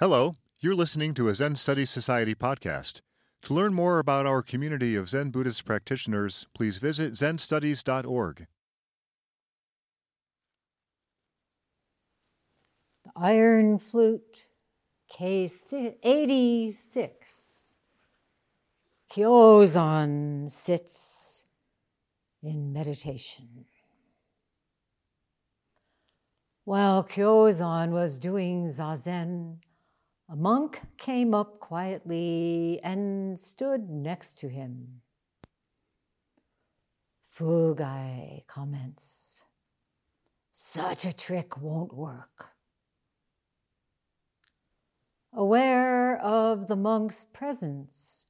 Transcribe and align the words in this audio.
Hello, 0.00 0.36
you're 0.60 0.76
listening 0.76 1.12
to 1.14 1.28
a 1.28 1.34
Zen 1.34 1.56
Studies 1.56 1.90
Society 1.90 2.32
podcast. 2.32 3.00
To 3.42 3.52
learn 3.52 3.74
more 3.74 3.98
about 3.98 4.26
our 4.26 4.42
community 4.42 4.94
of 4.94 5.08
Zen 5.08 5.30
Buddhist 5.30 5.64
practitioners, 5.64 6.46
please 6.54 6.78
visit 6.78 7.14
zenstudies.org. 7.14 8.46
The 13.04 13.10
Iron 13.16 13.80
Flute, 13.80 14.46
Case 15.10 15.74
86. 15.74 17.80
Kyozan 19.12 20.48
sits 20.48 21.44
in 22.40 22.72
meditation. 22.72 23.64
While 26.62 27.02
Kyozan 27.02 27.90
was 27.90 28.16
doing 28.16 28.68
zazen, 28.68 29.56
a 30.30 30.36
monk 30.36 30.82
came 30.98 31.32
up 31.32 31.58
quietly 31.58 32.80
and 32.84 33.40
stood 33.40 33.88
next 33.88 34.38
to 34.38 34.48
him. 34.48 35.00
Fugai 37.34 38.46
comments, 38.46 39.42
Such 40.52 41.04
a 41.04 41.12
trick 41.12 41.56
won't 41.56 41.94
work. 41.94 42.50
Aware 45.32 46.18
of 46.20 46.66
the 46.66 46.76
monk's 46.76 47.24
presence, 47.24 48.26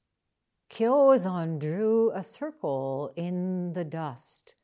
Kyozan 0.70 1.58
drew 1.58 2.12
a 2.14 2.22
circle 2.22 3.12
in 3.16 3.72
the 3.72 3.84
dust 3.84 4.54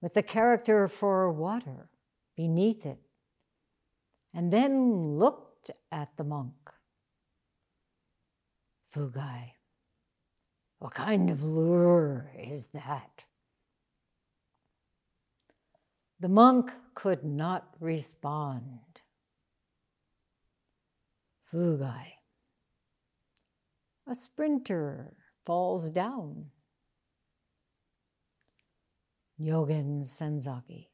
with 0.00 0.14
the 0.14 0.22
character 0.22 0.88
for 0.88 1.30
water 1.30 1.90
beneath 2.36 2.86
it, 2.86 3.00
and 4.32 4.52
then 4.52 5.18
looked 5.18 5.45
at 5.90 6.16
the 6.16 6.24
monk. 6.24 6.70
Fugai, 8.94 9.52
what 10.78 10.94
kind 10.94 11.30
of 11.30 11.42
lure 11.42 12.30
is 12.38 12.68
that? 12.68 13.24
The 16.18 16.28
monk 16.28 16.72
could 16.94 17.24
not 17.24 17.74
respond. 17.78 19.02
Fugai, 21.52 22.12
a 24.08 24.14
sprinter 24.14 25.14
falls 25.44 25.90
down. 25.90 26.46
Nyogen 29.40 30.02
Senzaki. 30.04 30.88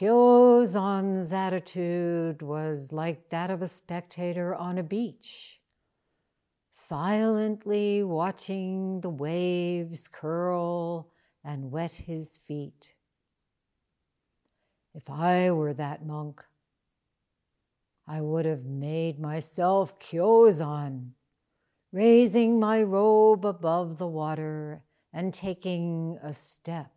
Kyozan's 0.00 1.30
attitude 1.30 2.40
was 2.40 2.90
like 2.90 3.28
that 3.28 3.50
of 3.50 3.60
a 3.60 3.66
spectator 3.66 4.54
on 4.54 4.78
a 4.78 4.82
beach, 4.82 5.60
silently 6.70 8.02
watching 8.02 9.02
the 9.02 9.10
waves 9.10 10.08
curl 10.08 11.10
and 11.44 11.70
wet 11.70 11.92
his 11.92 12.38
feet. 12.38 12.94
If 14.94 15.10
I 15.10 15.50
were 15.50 15.74
that 15.74 16.06
monk, 16.06 16.46
I 18.08 18.22
would 18.22 18.46
have 18.46 18.64
made 18.64 19.20
myself 19.20 20.00
Kyozan, 20.00 21.10
raising 21.92 22.58
my 22.58 22.82
robe 22.82 23.44
above 23.44 23.98
the 23.98 24.08
water 24.08 24.82
and 25.12 25.34
taking 25.34 26.18
a 26.22 26.32
step. 26.32 26.90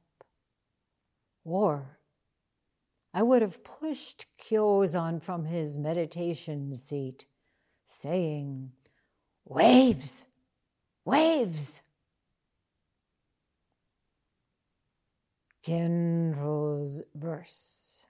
Or 1.43 1.99
I 3.13 3.21
would 3.21 3.43
have 3.43 3.63
pushed 3.63 4.25
Kyozan 4.39 5.21
from 5.21 5.45
his 5.45 5.77
meditation 5.77 6.73
seat, 6.75 7.25
saying, 7.85 8.71
Waves, 9.45 10.25
waves. 11.05 11.83
Genro's 15.63 17.03
verse. 17.13 18.05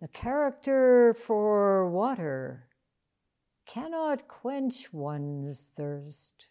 The 0.00 0.08
character 0.08 1.14
for 1.14 1.88
water 1.88 2.68
cannot 3.66 4.26
quench 4.26 4.92
one's 4.92 5.66
thirst. 5.66 6.46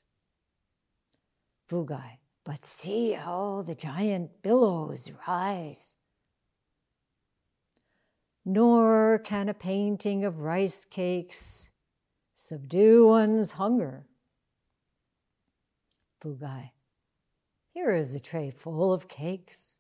Fugai, 1.70 2.20
but 2.44 2.64
see 2.64 3.14
how 3.14 3.64
the 3.66 3.76
giant 3.76 4.44
billows 4.44 5.12
rise 5.28 5.96
nor 8.46 9.20
can 9.20 9.50
a 9.50 9.54
painting 9.54 10.24
of 10.24 10.42
rice 10.42 10.86
cakes 10.86 11.72
subdue 12.36 13.08
one's 13.08 13.52
hunger. 13.52 14.06
Fugai, 16.22 16.72
here 17.74 17.96
is 17.96 18.14
a 18.14 18.20
tray 18.20 18.52
full 18.52 18.94
of 18.94 19.08
cakes. 19.08 19.78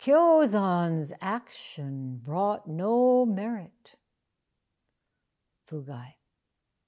Kyozan's 0.00 1.12
action 1.20 2.20
brought 2.22 2.68
no 2.68 3.24
merit. 3.24 3.96
Fugai, 5.68 6.14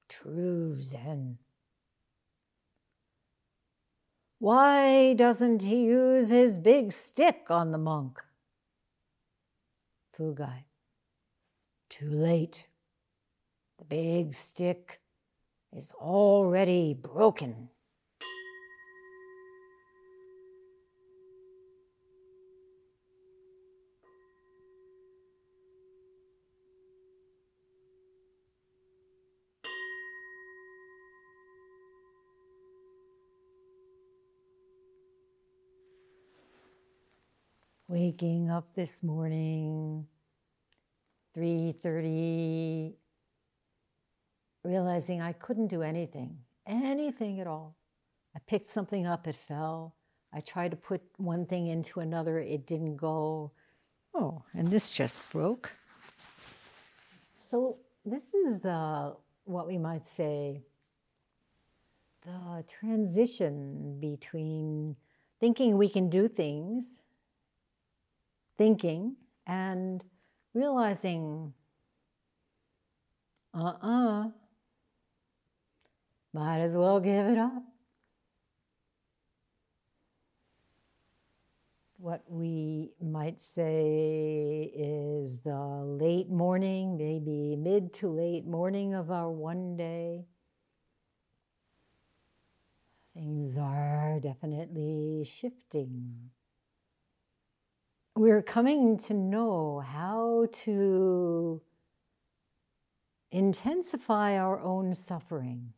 true 0.08 0.80
Zen. 0.80 1.38
Why 4.38 5.14
doesn't 5.14 5.62
he 5.62 5.84
use 5.84 6.28
his 6.30 6.58
big 6.58 6.92
stick 6.92 7.46
on 7.50 7.72
the 7.72 7.78
monk? 7.78 8.20
Too 11.88 12.10
late. 12.10 12.66
The 13.78 13.84
big 13.84 14.34
stick 14.34 15.00
is 15.72 15.92
already 15.92 16.92
broken. 16.92 17.68
Waking 37.98 38.48
up 38.48 38.76
this 38.76 39.02
morning 39.02 40.06
3:30 41.34 42.94
realizing 44.62 45.20
I 45.20 45.32
couldn't 45.32 45.66
do 45.66 45.82
anything 45.82 46.38
anything 46.64 47.40
at 47.40 47.48
all. 47.48 47.74
I 48.36 48.38
picked 48.46 48.68
something 48.68 49.04
up 49.04 49.26
it 49.26 49.34
fell. 49.34 49.96
I 50.32 50.38
tried 50.38 50.70
to 50.70 50.76
put 50.76 51.02
one 51.16 51.44
thing 51.44 51.66
into 51.66 51.98
another 51.98 52.38
it 52.38 52.68
didn't 52.68 52.98
go. 52.98 53.50
Oh 54.14 54.44
and 54.52 54.70
this 54.70 54.90
just 54.90 55.28
broke. 55.32 55.72
So 57.34 57.78
this 58.04 58.32
is 58.32 58.60
the 58.60 59.16
what 59.44 59.66
we 59.66 59.76
might 59.76 60.06
say 60.06 60.62
the 62.22 62.64
transition 62.78 63.98
between 63.98 64.94
thinking 65.40 65.76
we 65.76 65.88
can 65.88 66.08
do 66.08 66.28
things 66.28 67.00
thinking 68.58 69.16
and 69.46 70.04
realizing, 70.52 71.54
uh 73.54 73.58
uh-uh, 73.58 74.26
uh, 74.26 74.28
might 76.34 76.58
as 76.58 76.76
well 76.76 77.00
give 77.00 77.26
it 77.26 77.38
up. 77.38 77.62
What 82.00 82.22
we 82.28 82.92
might 83.00 83.40
say 83.40 84.70
is 84.74 85.40
the 85.40 85.58
late 86.00 86.30
morning, 86.30 86.96
maybe 86.96 87.56
mid 87.56 87.92
to 87.94 88.08
late 88.08 88.46
morning 88.46 88.94
of 88.94 89.10
our 89.10 89.30
one 89.30 89.76
day. 89.76 90.26
Things 93.14 93.58
are 93.58 94.20
definitely 94.20 95.24
shifting 95.24 96.30
we're 98.18 98.42
coming 98.42 98.98
to 98.98 99.14
know 99.14 99.78
how 99.78 100.48
to 100.50 101.62
intensify 103.30 104.36
our 104.36 104.60
own 104.60 104.92
suffering. 104.92 105.72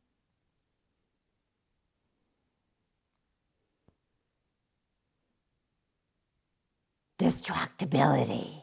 Distractibility. 7.18 8.62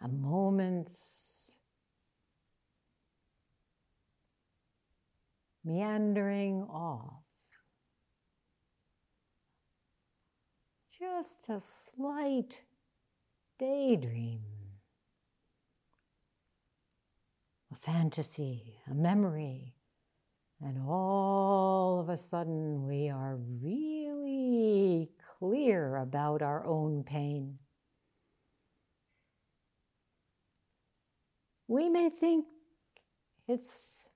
A 0.00 0.08
moment's 0.08 1.52
meandering 5.62 6.62
off 6.62 7.21
just 11.02 11.48
a 11.48 11.58
slight 11.58 12.62
daydream, 13.58 14.38
a 17.72 17.74
fantasy, 17.74 18.76
a 18.88 18.94
memory, 18.94 19.74
and 20.64 20.78
all 20.86 21.98
of 21.98 22.08
a 22.08 22.16
sudden 22.16 22.86
we 22.86 23.08
are 23.08 23.36
really 23.60 25.08
clear 25.40 25.96
about 25.96 26.40
our 26.40 26.64
own 26.64 27.02
pain. 27.02 27.58
We 31.66 31.88
may 31.88 32.10
think 32.10 32.44
it's 33.48 34.06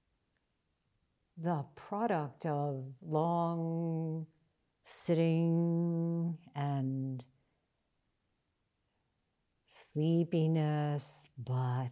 the 1.36 1.64
product 1.74 2.46
of 2.46 2.84
long 3.02 4.28
sitting 4.88 6.38
and 6.54 7.24
sleepiness, 9.68 11.30
but 11.36 11.88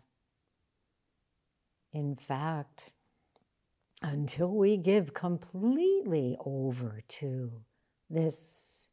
in 1.93 2.15
fact, 2.15 2.93
until 4.01 4.55
we 4.55 4.77
give 4.77 5.13
completely 5.13 6.37
over 6.45 7.03
to 7.09 7.65
this 8.09 8.89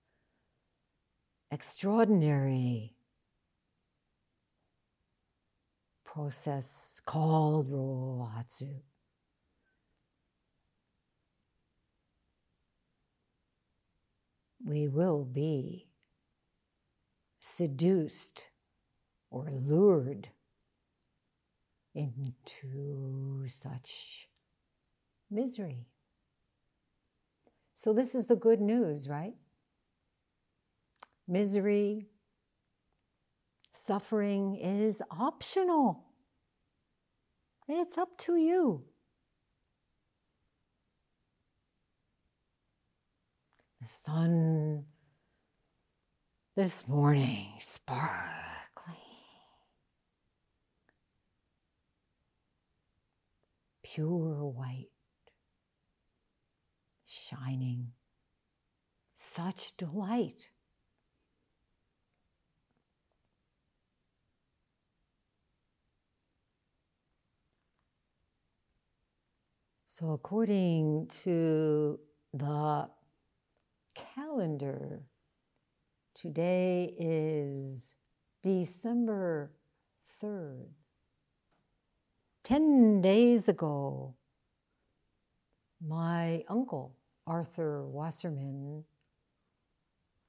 extraordinary 1.51 2.95
process 6.03 6.99
called 7.05 7.69
Rohatsu. 7.71 8.81
We 14.65 14.87
will 14.87 15.23
be 15.23 15.87
seduced 17.39 18.45
or 19.29 19.49
lured 19.51 20.29
into 21.95 23.47
such 23.47 24.29
misery. 25.29 25.87
So, 27.75 27.93
this 27.93 28.13
is 28.13 28.27
the 28.27 28.35
good 28.35 28.61
news, 28.61 29.09
right? 29.09 29.33
Misery, 31.27 32.07
suffering 33.71 34.55
is 34.55 35.01
optional. 35.09 36.05
It's 37.67 37.97
up 37.97 38.17
to 38.19 38.35
you. 38.35 38.83
The 43.81 43.87
sun 43.87 44.85
this 46.55 46.87
morning 46.87 47.47
sparkling, 47.57 48.95
pure 53.83 54.45
white, 54.45 54.89
shining, 57.07 57.93
such 59.15 59.75
delight. 59.77 60.51
So, 69.87 70.11
according 70.11 71.07
to 71.23 71.99
the 72.31 72.87
calendar, 74.15 75.03
today 76.15 76.93
is 76.97 77.93
December 78.43 79.51
3rd. 80.21 80.69
Ten 82.43 83.01
days 83.01 83.47
ago, 83.47 84.15
my 85.85 86.43
uncle, 86.47 86.95
Arthur 87.27 87.87
Wasserman, 87.87 88.83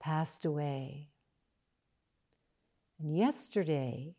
passed 0.00 0.44
away. 0.44 1.08
And 3.00 3.16
yesterday, 3.16 4.14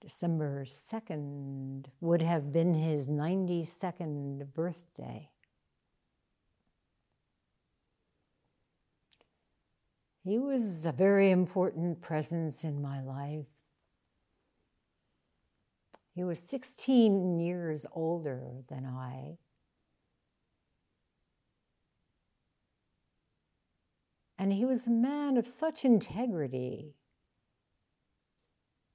December 0.00 0.64
2nd, 0.64 1.86
would 2.00 2.22
have 2.22 2.52
been 2.52 2.74
his 2.74 3.08
92nd 3.08 4.52
birthday. 4.52 5.30
He 10.26 10.40
was 10.40 10.84
a 10.84 10.90
very 10.90 11.30
important 11.30 12.00
presence 12.00 12.64
in 12.64 12.82
my 12.82 13.00
life. 13.00 13.46
He 16.16 16.24
was 16.24 16.40
16 16.40 17.38
years 17.38 17.86
older 17.92 18.64
than 18.68 18.86
I. 18.86 19.38
And 24.36 24.52
he 24.52 24.64
was 24.64 24.88
a 24.88 24.90
man 24.90 25.36
of 25.36 25.46
such 25.46 25.84
integrity, 25.84 26.96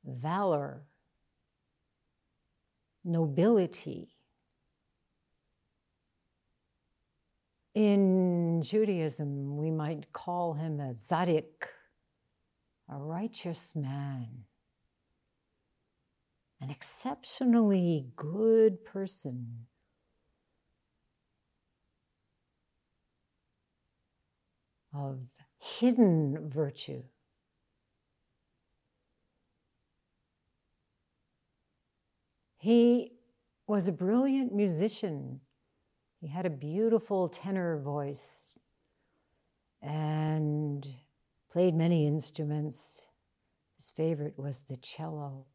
valor, 0.04 0.84
nobility. 3.06 4.18
In 7.74 8.62
Judaism, 8.64 9.56
we 9.56 9.72
might 9.72 10.12
call 10.12 10.54
him 10.56 10.82
a 10.82 10.94
tzaddik, 10.94 11.68
a 12.90 12.98
righteous 12.98 13.78
man, 13.78 14.44
an 16.60 16.70
exceptionally 16.70 18.08
good 18.18 18.84
person. 18.84 19.68
Of 24.94 25.22
hidden 25.58 26.50
virtue. 26.50 27.04
He 32.58 33.14
was 33.66 33.88
a 33.88 33.94
brilliant 33.94 34.54
musician. 34.54 35.40
He 36.22 36.28
had 36.28 36.46
a 36.46 36.52
beautiful 36.52 37.28
tenor 37.28 37.80
voice 37.80 38.54
and 39.82 40.88
played 41.52 41.74
many 41.74 42.06
instruments. 42.06 43.08
His 43.78 43.90
favorite 43.90 44.38
was 44.38 44.62
the 44.62 44.78
cello. 44.78 45.48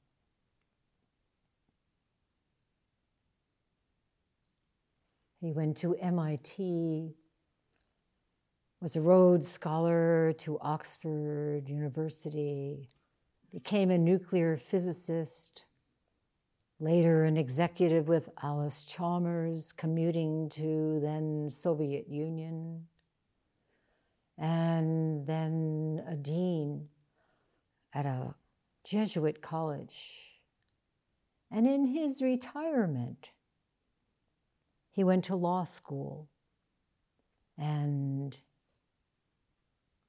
He 5.40 5.52
went 5.52 5.76
to 5.76 5.94
MIT, 5.94 7.14
was 8.80 8.96
a 8.96 9.00
Rhodes 9.00 9.48
Scholar 9.48 10.32
to 10.38 10.58
Oxford 10.58 11.68
University, 11.68 12.90
became 13.52 13.92
a 13.92 13.98
nuclear 13.98 14.56
physicist, 14.56 15.65
Later, 16.78 17.24
an 17.24 17.38
executive 17.38 18.06
with 18.06 18.28
Allis-Chalmers, 18.42 19.72
commuting 19.72 20.50
to 20.50 21.00
then 21.00 21.48
Soviet 21.48 22.06
Union, 22.06 22.86
and 24.36 25.26
then 25.26 26.04
a 26.06 26.14
dean 26.16 26.88
at 27.94 28.04
a 28.04 28.34
Jesuit 28.84 29.40
college. 29.40 30.12
And 31.50 31.66
in 31.66 31.86
his 31.86 32.20
retirement, 32.20 33.30
he 34.90 35.02
went 35.02 35.24
to 35.24 35.34
law 35.34 35.64
school 35.64 36.28
and 37.56 38.38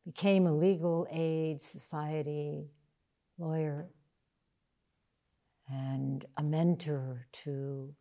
became 0.05 0.45
a 0.45 0.53
legal 0.53 1.07
aid 1.09 1.61
society 1.61 2.71
lawyer 3.37 3.87
and 5.69 6.25
a 6.37 6.43
mentor 6.43 7.27
to 7.31 7.93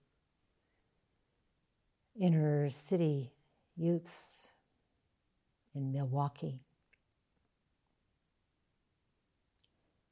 inner 2.19 2.71
city 2.71 3.33
youths 3.77 4.49
in 5.75 5.93
Milwaukee. 5.93 6.63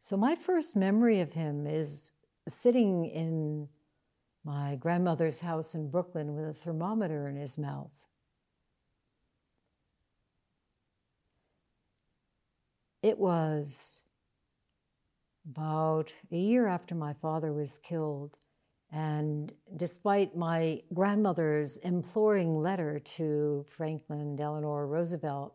So, 0.00 0.16
my 0.16 0.34
first 0.34 0.76
memory 0.76 1.20
of 1.20 1.32
him 1.32 1.66
is 1.66 2.10
sitting 2.46 3.06
in 3.06 3.68
my 4.44 4.76
grandmother's 4.76 5.38
house 5.38 5.74
in 5.74 5.90
Brooklyn 5.90 6.34
with 6.34 6.44
a 6.44 6.52
thermometer 6.52 7.26
in 7.26 7.36
his 7.36 7.56
mouth. 7.56 8.04
It 13.02 13.18
was 13.18 14.02
about 15.48 16.12
a 16.32 16.36
year 16.36 16.66
after 16.66 16.94
my 16.94 17.12
father 17.12 17.52
was 17.52 17.78
killed. 17.78 18.36
And 18.90 19.52
despite 19.76 20.36
my 20.36 20.82
grandmother's 20.92 21.76
imploring 21.78 22.62
letter 22.62 23.00
to 23.00 23.64
Franklin 23.68 24.36
Delano 24.36 24.68
Roosevelt, 24.68 25.54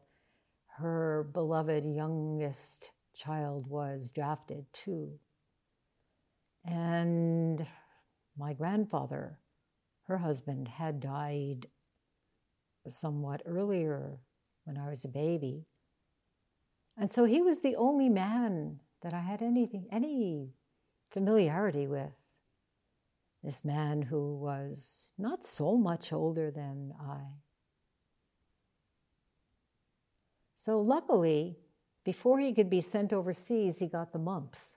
her 0.78 1.30
beloved 1.34 1.86
youngest 1.86 2.92
child 3.16 3.68
was 3.68 4.12
drafted 4.12 4.66
too. 4.74 5.20
And 6.66 7.66
my 8.38 8.54
grandfather, 8.54 9.40
her 10.04 10.18
husband, 10.18 10.68
had 10.68 11.00
died 11.00 11.68
somewhat 12.88 13.42
earlier 13.46 14.20
when 14.66 14.78
I 14.78 14.90
was 14.90 15.06
a 15.06 15.10
baby. 15.10 15.66
And 16.98 17.10
so 17.10 17.26
he 17.26 17.42
was 17.42 17.62
the 17.62 17.76
only 17.76 18.10
man 18.10 18.82
that 19.02 19.14
I 19.14 19.20
had 19.20 19.42
anything, 19.42 19.88
any 19.92 20.54
familiarity 21.10 21.88
with. 21.88 22.14
This 23.44 23.64
man 23.64 24.02
who 24.02 24.38
was 24.38 25.14
not 25.18 25.46
so 25.46 25.78
much 25.78 26.12
older 26.12 26.52
than 26.52 26.94
I. 27.00 27.22
So, 30.58 30.82
luckily, 30.82 31.58
before 32.04 32.40
he 32.40 32.54
could 32.54 32.70
be 32.70 32.82
sent 32.82 33.14
overseas, 33.14 33.80
he 33.80 33.88
got 33.88 34.12
the 34.12 34.20
mumps. 34.20 34.76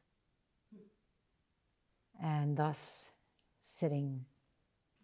And 2.22 2.56
thus, 2.56 3.10
sitting 3.62 4.26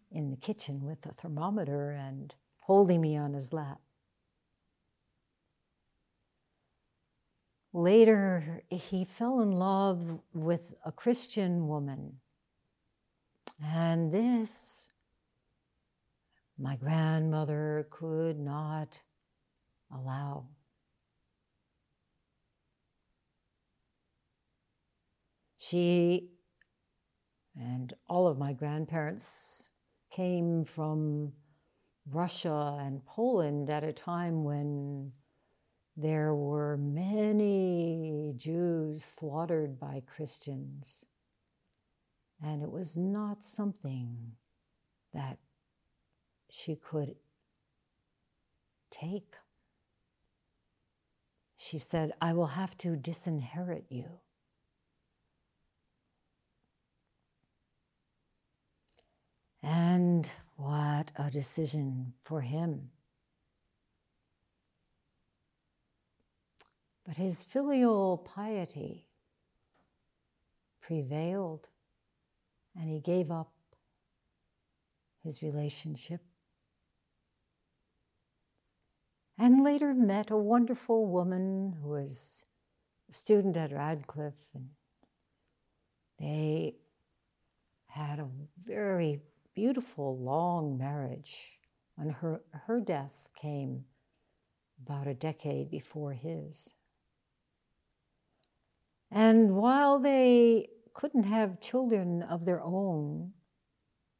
in 0.09 0.31
the 0.31 0.37
kitchen 0.37 0.85
with 0.85 1.05
a 1.05 1.11
thermometer 1.11 1.91
and 1.91 2.33
holding 2.59 3.01
me 3.01 3.17
on 3.17 3.33
his 3.33 3.51
lap. 3.51 3.79
Later, 7.71 8.63
he 8.69 9.05
fell 9.05 9.41
in 9.41 9.51
love 9.51 10.19
with 10.33 10.73
a 10.83 10.91
Christian 10.91 11.67
woman. 11.67 12.19
And 13.63 14.11
this, 14.11 14.87
my 16.57 16.75
grandmother 16.75 17.87
could 17.91 18.39
not 18.39 19.01
allow. 19.93 20.47
She 25.57 26.29
and 27.55 27.93
all 28.07 28.27
of 28.27 28.39
my 28.39 28.53
grandparents 28.53 29.69
came 30.09 30.63
from 30.63 31.33
Russia 32.09 32.79
and 32.81 33.05
Poland 33.05 33.69
at 33.69 33.83
a 33.83 33.93
time 33.93 34.43
when 34.43 35.11
there 36.01 36.33
were 36.33 36.77
many 36.77 38.33
Jews 38.37 39.03
slaughtered 39.03 39.77
by 39.77 40.01
Christians. 40.07 41.03
And 42.41 42.63
it 42.63 42.71
was 42.71 42.95
not 42.95 43.43
something 43.43 44.33
that 45.13 45.39
she 46.49 46.75
could 46.75 47.15
take. 48.89 49.35
She 51.57 51.77
said, 51.77 52.13
I 52.21 52.31
will 52.31 52.47
have 52.47 52.77
to 52.77 52.95
disinherit 52.95 53.83
you. 53.89 54.05
And 59.61 60.31
what 60.55 61.11
a 61.17 61.29
decision 61.29 62.13
for 62.23 62.39
him. 62.39 62.91
But 67.09 67.17
his 67.17 67.43
filial 67.43 68.19
piety 68.19 69.07
prevailed, 70.79 71.67
and 72.79 72.87
he 72.87 72.99
gave 72.99 73.31
up 73.31 73.51
his 75.23 75.41
relationship. 75.41 76.21
And 79.39 79.63
later 79.63 79.95
met 79.95 80.29
a 80.29 80.37
wonderful 80.37 81.07
woman 81.07 81.77
who 81.81 81.89
was 81.89 82.45
a 83.09 83.13
student 83.13 83.57
at 83.57 83.71
Radcliffe, 83.71 84.47
and 84.53 84.69
they 86.19 86.75
had 87.87 88.19
a 88.19 88.29
very 88.63 89.19
beautiful, 89.55 90.15
long 90.15 90.77
marriage. 90.77 91.53
And 91.97 92.11
her, 92.11 92.41
her 92.67 92.79
death 92.79 93.29
came 93.35 93.85
about 94.85 95.07
a 95.07 95.15
decade 95.15 95.71
before 95.71 96.13
his. 96.13 96.75
And 99.11 99.55
while 99.55 99.99
they 99.99 100.69
couldn't 100.93 101.23
have 101.23 101.59
children 101.59 102.21
of 102.21 102.45
their 102.45 102.61
own, 102.61 103.31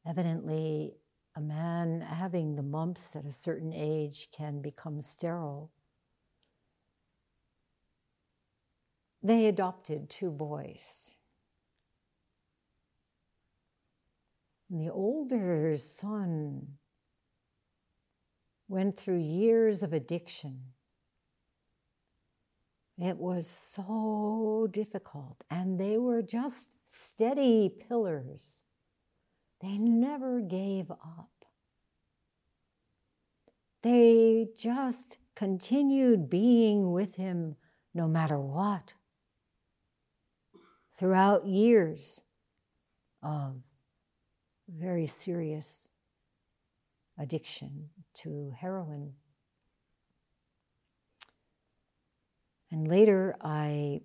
evidently 0.08 0.96
a 1.36 1.41
man 1.41 2.01
having 2.01 2.55
the 2.55 2.63
mumps 2.63 3.15
at 3.15 3.25
a 3.25 3.31
certain 3.31 3.72
age 3.74 4.29
can 4.31 4.62
become 4.62 5.00
sterile. 5.01 5.72
They 9.22 9.48
adopted 9.48 10.10
two 10.10 10.31
boys. 10.31 11.17
And 14.69 14.79
the 14.79 14.91
older 14.91 15.75
son 15.77 16.77
went 18.67 18.98
through 18.98 19.19
years 19.19 19.84
of 19.84 19.93
addiction. 19.93 20.74
It 23.01 23.17
was 23.17 23.47
so 23.47 24.67
difficult, 24.71 25.45
and 25.49 25.79
they 25.79 25.97
were 25.97 26.21
just 26.21 26.67
steady 26.85 27.69
pillars. 27.69 28.63
They 29.61 29.77
never 29.77 30.41
gave 30.41 30.91
up. 30.91 31.45
They 33.81 34.49
just 34.57 35.17
continued 35.35 36.29
being 36.29 36.91
with 36.91 37.15
him 37.15 37.55
no 37.93 38.07
matter 38.07 38.37
what 38.37 38.93
throughout 40.93 41.45
years 41.45 42.19
of 43.23 43.61
very 44.67 45.05
serious 45.05 45.87
addiction 47.17 47.89
to 48.15 48.53
heroin. 48.59 49.13
And 52.71 52.88
later 52.88 53.35
I 53.41 54.01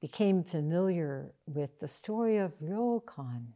became 0.00 0.44
familiar 0.44 1.32
with 1.46 1.78
the 1.78 1.88
story 1.88 2.36
of 2.38 2.58
Ryokan. 2.60 3.48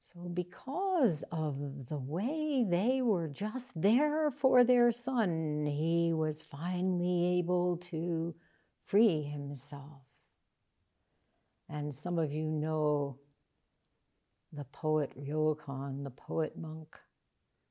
So, 0.00 0.28
because 0.28 1.22
of 1.32 1.86
the 1.88 1.98
way 1.98 2.66
they 2.68 3.00
were 3.00 3.28
just 3.28 3.80
there 3.80 4.30
for 4.30 4.62
their 4.62 4.92
son, 4.92 5.64
he 5.66 6.12
was 6.12 6.42
finally 6.42 7.38
able 7.38 7.78
to 7.78 8.34
free 8.84 9.22
himself. 9.22 10.02
And 11.68 11.94
some 11.94 12.18
of 12.18 12.30
you 12.30 12.44
know 12.44 13.20
the 14.52 14.64
poet 14.64 15.12
Ryokan, 15.18 16.04
the 16.04 16.10
poet 16.10 16.58
monk, 16.58 16.98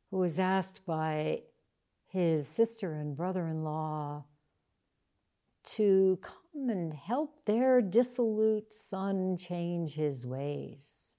who 0.09 0.17
was 0.17 0.39
asked 0.39 0.83
by 0.85 1.43
his 2.11 2.47
sister 2.47 2.93
and 2.93 3.15
brother 3.15 3.47
in 3.47 3.63
law 3.63 4.25
to 5.63 6.19
come 6.21 6.69
and 6.69 6.93
help 6.93 7.45
their 7.45 7.81
dissolute 7.81 8.73
son 8.73 9.37
change 9.37 9.95
his 9.95 10.27
ways. 10.27 11.13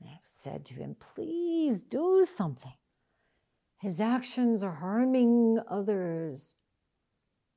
They 0.00 0.08
have 0.08 0.18
said 0.22 0.64
to 0.66 0.74
him, 0.74 0.96
Please 0.98 1.82
do 1.82 2.24
something. 2.24 2.74
His 3.78 4.00
actions 4.00 4.62
are 4.62 4.74
harming 4.74 5.60
others. 5.68 6.56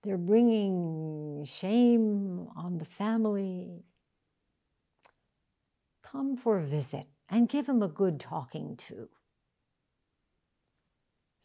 They're 0.04 0.18
bringing 0.18 1.44
shame 1.46 2.50
on 2.56 2.78
the 2.78 2.86
family. 2.86 3.86
Come 6.04 6.38
for 6.38 6.60
a 6.60 6.64
visit 6.64 7.08
and 7.30 7.50
give 7.50 7.68
him 7.68 7.82
a 7.82 7.88
good 7.88 8.20
talking 8.20 8.76
to. 8.78 9.10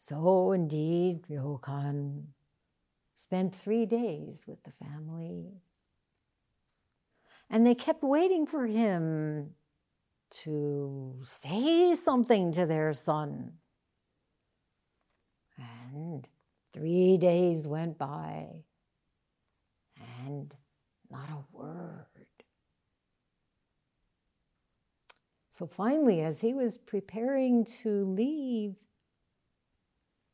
So, 0.03 0.51
indeed, 0.51 1.23
Ryokan 1.29 2.23
spent 3.15 3.55
three 3.55 3.85
days 3.85 4.45
with 4.47 4.61
the 4.63 4.71
family. 4.71 5.61
And 7.49 7.65
they 7.65 7.75
kept 7.75 8.03
waiting 8.03 8.45
for 8.45 8.65
him 8.65 9.51
to 10.43 11.21
say 11.23 11.93
something 11.95 12.51
to 12.51 12.65
their 12.65 12.91
son. 12.91 13.53
And 15.57 16.27
Three 16.73 17.17
days 17.17 17.67
went 17.67 17.99
by 17.99 18.47
and 20.25 20.53
not 21.11 21.29
a 21.29 21.55
word. 21.55 22.07
So 25.51 25.67
finally, 25.67 26.21
as 26.21 26.41
he 26.41 26.55
was 26.55 26.79
preparing 26.79 27.63
to 27.83 28.05
leave, 28.05 28.73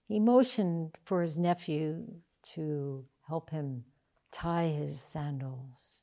he 0.09 0.19
motioned 0.19 0.97
for 1.03 1.21
his 1.21 1.37
nephew 1.37 2.03
to 2.41 3.05
help 3.27 3.51
him 3.51 3.83
tie 4.31 4.67
his 4.67 4.99
sandals. 4.99 6.01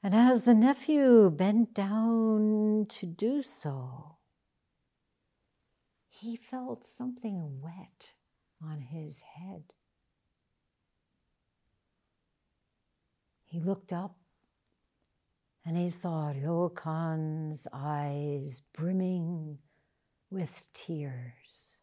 And 0.00 0.14
as 0.14 0.44
the 0.44 0.54
nephew 0.54 1.28
bent 1.28 1.74
down 1.74 2.86
to 2.90 3.04
do 3.04 3.42
so, 3.42 4.18
he 6.08 6.36
felt 6.36 6.86
something 6.86 7.60
wet 7.60 8.12
on 8.64 8.82
his 8.82 9.22
head. 9.22 9.64
He 13.44 13.58
looked 13.58 13.92
up 13.92 14.14
and 15.66 15.76
he 15.76 15.90
saw 15.90 16.32
Ryokan's 16.32 17.66
eyes 17.72 18.62
brimming 18.72 19.58
with 20.30 20.68
tears. 20.72 21.76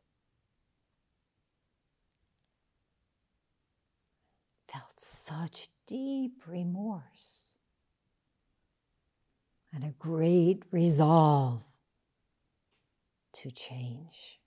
Felt 4.72 5.00
such 5.00 5.70
deep 5.88 6.44
remorse 6.48 7.52
and 9.74 9.84
a 9.84 9.94
great 9.98 10.64
resolve 10.72 11.64
to 13.34 13.52
change. 13.52 14.40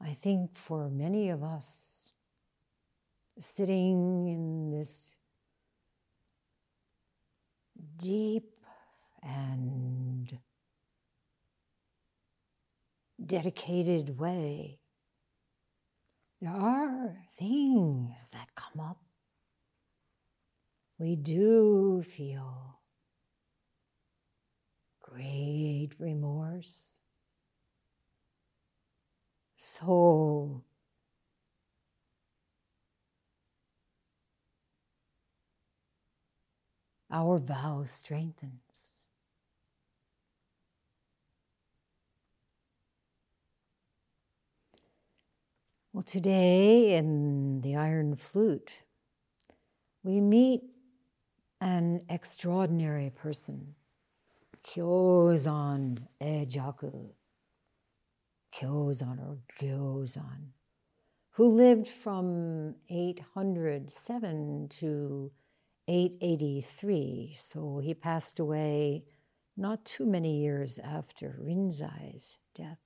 I 0.00 0.14
think 0.14 0.56
for 0.56 0.88
many 0.88 1.28
of 1.28 1.42
us, 1.42 2.12
sitting 3.38 4.28
in 4.28 4.70
this 4.70 5.14
deep 7.96 8.50
and 9.22 10.38
dedicated 13.24 14.18
way, 14.18 14.80
there 16.40 16.50
are 16.50 17.16
things 17.36 18.30
that 18.32 18.54
come 18.54 18.80
up. 18.80 18.98
We 20.98 21.16
do 21.16 22.02
feel 22.06 22.80
great 25.00 25.90
remorse 25.98 26.98
so 29.56 30.62
our 37.10 37.38
vow 37.38 37.84
strengthens. 37.84 38.98
Well, 45.92 46.02
today 46.02 46.96
in 46.96 47.60
the 47.62 47.76
Iron 47.76 48.14
Flute, 48.14 48.82
we 50.02 50.20
meet 50.20 50.62
an 51.60 52.02
extraordinary 52.08 53.10
person, 53.10 53.74
Kyozan 54.64 55.98
Ejaku. 56.20 57.10
Kyozan 58.54 59.18
or 59.20 59.38
Gyozan, 59.60 60.52
who 61.32 61.48
lived 61.48 61.86
from 61.86 62.74
807 62.88 64.68
to 64.68 65.30
883. 65.88 67.32
So 67.36 67.80
he 67.82 67.94
passed 67.94 68.38
away 68.38 69.04
not 69.56 69.84
too 69.84 70.06
many 70.06 70.40
years 70.40 70.78
after 70.78 71.38
Rinzai's 71.42 72.38
death. 72.54 72.78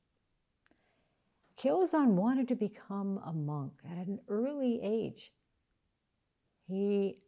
Kyozan 1.59 2.15
wanted 2.15 2.49
to 2.49 2.57
become 2.57 3.21
a 3.25 3.33
monk 3.33 3.73
at 3.91 4.07
an 4.07 4.21
early 4.29 4.81
age. 4.83 5.33
He 6.67 7.19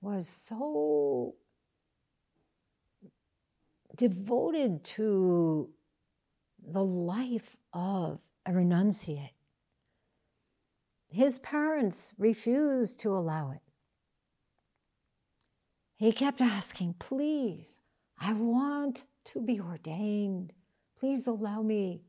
was 0.00 0.28
so 0.28 1.34
devoted 3.96 4.84
to 4.84 5.70
the 6.66 6.84
life 6.84 7.56
of 7.72 8.20
a 8.46 8.50
renunciate. 8.50 9.30
His 11.12 11.38
parents 11.38 12.14
refused 12.18 12.98
to 13.00 13.16
allow 13.16 13.50
it. 13.50 13.63
He 15.96 16.12
kept 16.12 16.40
asking, 16.40 16.94
Please, 16.98 17.78
I 18.18 18.32
want 18.32 19.04
to 19.26 19.40
be 19.40 19.60
ordained. 19.60 20.52
Please 20.98 21.26
allow 21.26 21.62
me. 21.62 22.02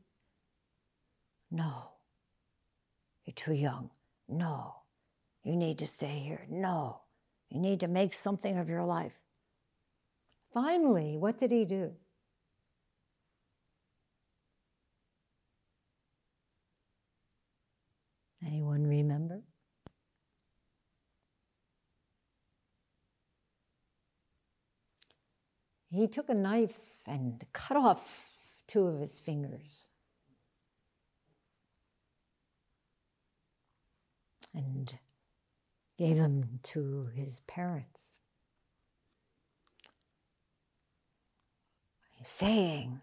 No, 1.50 1.90
you're 3.24 3.34
too 3.34 3.54
young. 3.54 3.90
No, 4.28 4.74
you 5.44 5.56
need 5.56 5.78
to 5.78 5.86
stay 5.86 6.18
here. 6.18 6.46
No, 6.50 7.00
you 7.48 7.60
need 7.60 7.80
to 7.80 7.88
make 7.88 8.12
something 8.12 8.58
of 8.58 8.68
your 8.68 8.84
life. 8.84 9.20
Finally, 10.52 11.16
what 11.16 11.38
did 11.38 11.52
he 11.52 11.64
do? 11.64 11.92
Anyone 18.44 18.86
remember? 18.86 19.42
He 25.96 26.06
took 26.06 26.28
a 26.28 26.34
knife 26.34 26.78
and 27.06 27.42
cut 27.54 27.78
off 27.78 28.28
two 28.66 28.86
of 28.86 29.00
his 29.00 29.18
fingers. 29.18 29.86
And 34.54 34.98
gave 35.98 36.18
them 36.18 36.60
to 36.64 37.08
his 37.14 37.40
parents, 37.40 38.18
saying, 42.22 43.00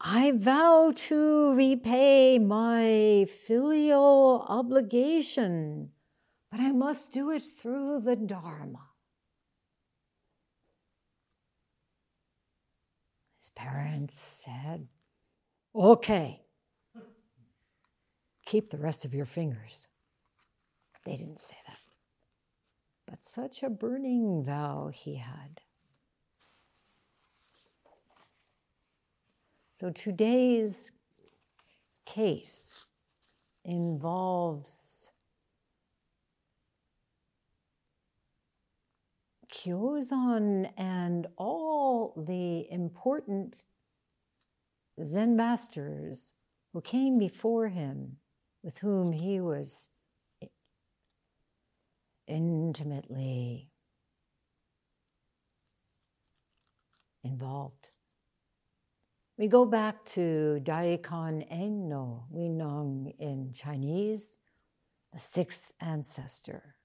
I 0.00 0.32
vow 0.32 0.92
to 0.94 1.54
repay 1.54 2.38
my 2.38 3.26
filial 3.28 4.44
obligation, 4.48 5.92
but 6.50 6.60
I 6.60 6.72
must 6.72 7.12
do 7.12 7.30
it 7.30 7.42
through 7.42 8.00
the 8.00 8.16
Dharma. 8.16 8.88
His 13.48 13.54
parents 13.54 14.18
said, 14.18 14.88
Okay, 15.74 16.42
keep 18.44 18.68
the 18.68 18.76
rest 18.76 19.06
of 19.06 19.14
your 19.14 19.24
fingers. 19.24 19.86
They 21.06 21.16
didn't 21.16 21.40
say 21.40 21.56
that. 21.66 21.78
But 23.06 23.24
such 23.24 23.62
a 23.62 23.70
burning 23.70 24.44
vow 24.44 24.90
he 24.92 25.14
had. 25.14 25.62
So 29.72 29.88
today's 29.88 30.92
case 32.04 32.84
involves 33.64 35.10
Kyozan 39.58 40.70
and 40.76 41.26
all 41.36 42.14
the 42.16 42.70
important 42.70 43.56
Zen 45.02 45.36
masters 45.36 46.34
who 46.72 46.80
came 46.80 47.18
before 47.18 47.68
him, 47.68 48.18
with 48.62 48.78
whom 48.78 49.12
he 49.12 49.40
was 49.40 49.88
intimately 52.26 53.70
involved. 57.24 57.90
We 59.36 59.48
go 59.48 59.64
back 59.64 60.04
to 60.06 60.60
Daikan 60.62 61.46
Eno, 61.50 62.26
Huineng 62.32 63.14
in 63.18 63.52
Chinese, 63.52 64.38
the 65.12 65.18
sixth 65.18 65.72
ancestor. 65.80 66.77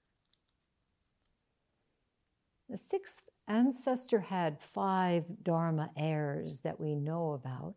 The 2.68 2.76
sixth 2.76 3.28
ancestor 3.46 4.20
had 4.20 4.62
five 4.62 5.24
Dharma 5.42 5.90
heirs 5.96 6.60
that 6.60 6.80
we 6.80 6.94
know 6.94 7.32
about. 7.32 7.74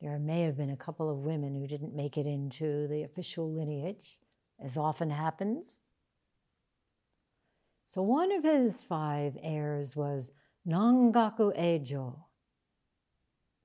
There 0.00 0.18
may 0.18 0.42
have 0.42 0.56
been 0.56 0.70
a 0.70 0.76
couple 0.76 1.10
of 1.10 1.18
women 1.18 1.54
who 1.54 1.66
didn't 1.66 1.94
make 1.94 2.16
it 2.16 2.26
into 2.26 2.86
the 2.88 3.02
official 3.02 3.52
lineage, 3.52 4.18
as 4.62 4.76
often 4.76 5.10
happens. 5.10 5.78
So 7.86 8.02
one 8.02 8.32
of 8.32 8.44
his 8.44 8.82
five 8.82 9.36
heirs 9.42 9.96
was 9.96 10.30
Nangaku 10.66 11.56
Ejo, 11.58 12.24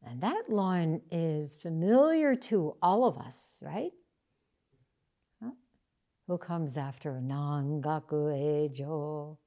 and 0.03 0.21
that 0.21 0.49
line 0.49 1.01
is 1.11 1.55
familiar 1.55 2.35
to 2.35 2.75
all 2.81 3.05
of 3.05 3.17
us, 3.17 3.57
right? 3.61 3.91
Who 6.27 6.37
comes 6.37 6.77
after 6.77 7.13
Nangaku 7.13 8.69
Ejo? 8.69 9.37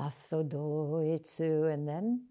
Baso 0.00 0.42
Doitsu, 0.42 1.70
and 1.72 1.86
then 1.86 2.22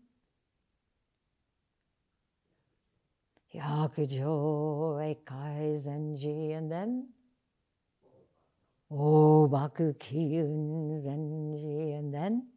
Hyakujo 3.54 4.98
Eikai 4.98 5.76
Zenji, 5.78 6.58
and 6.58 6.72
then 6.72 7.10
Obaku 8.92 9.94
Kiun 10.00 10.98
Zenji, 10.98 12.00
and 12.00 12.12
then 12.12 12.48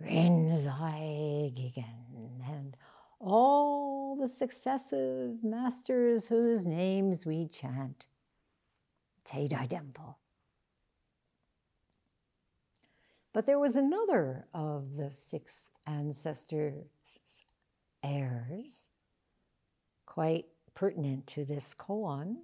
Rinzai 0.00 1.52
Gigen, 1.56 2.40
and 2.48 2.76
all 3.18 4.16
the 4.20 4.28
successive 4.28 5.42
masters 5.42 6.28
whose 6.28 6.66
names 6.66 7.26
we 7.26 7.48
chant. 7.48 8.06
Teidai 9.24 9.68
Dempo. 9.68 10.21
But 13.32 13.46
there 13.46 13.58
was 13.58 13.76
another 13.76 14.46
of 14.52 14.96
the 14.96 15.10
sixth 15.10 15.70
ancestor's 15.86 16.84
heirs, 18.02 18.88
quite 20.04 20.46
pertinent 20.74 21.26
to 21.28 21.44
this 21.44 21.74
koan, 21.74 22.36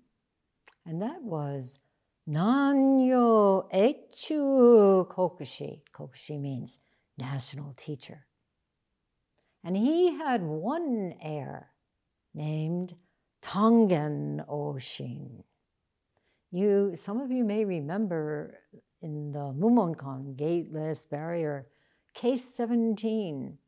and 0.87 1.03
that 1.03 1.23
was 1.23 1.81
Nanyo 2.29 3.71
Echu 3.73 5.07
Kokushi. 5.09 5.83
Kokushi 5.93 6.41
means 6.41 6.79
national 7.19 7.75
teacher. 7.77 8.27
And 9.63 9.77
he 9.77 10.17
had 10.17 10.43
one 10.43 11.15
heir 11.21 11.71
named 12.35 12.95
Tangen 13.43 14.47
Oshin. 14.49 15.45
You, 16.51 16.93
some 16.95 17.21
of 17.21 17.31
you 17.31 17.45
may 17.45 17.65
remember 17.65 18.59
in 19.01 19.33
the 19.33 19.53
Mumonkan 19.53 20.37
gateless 20.37 21.05
barrier, 21.05 21.67
case 22.15 22.45
17. 22.45 23.59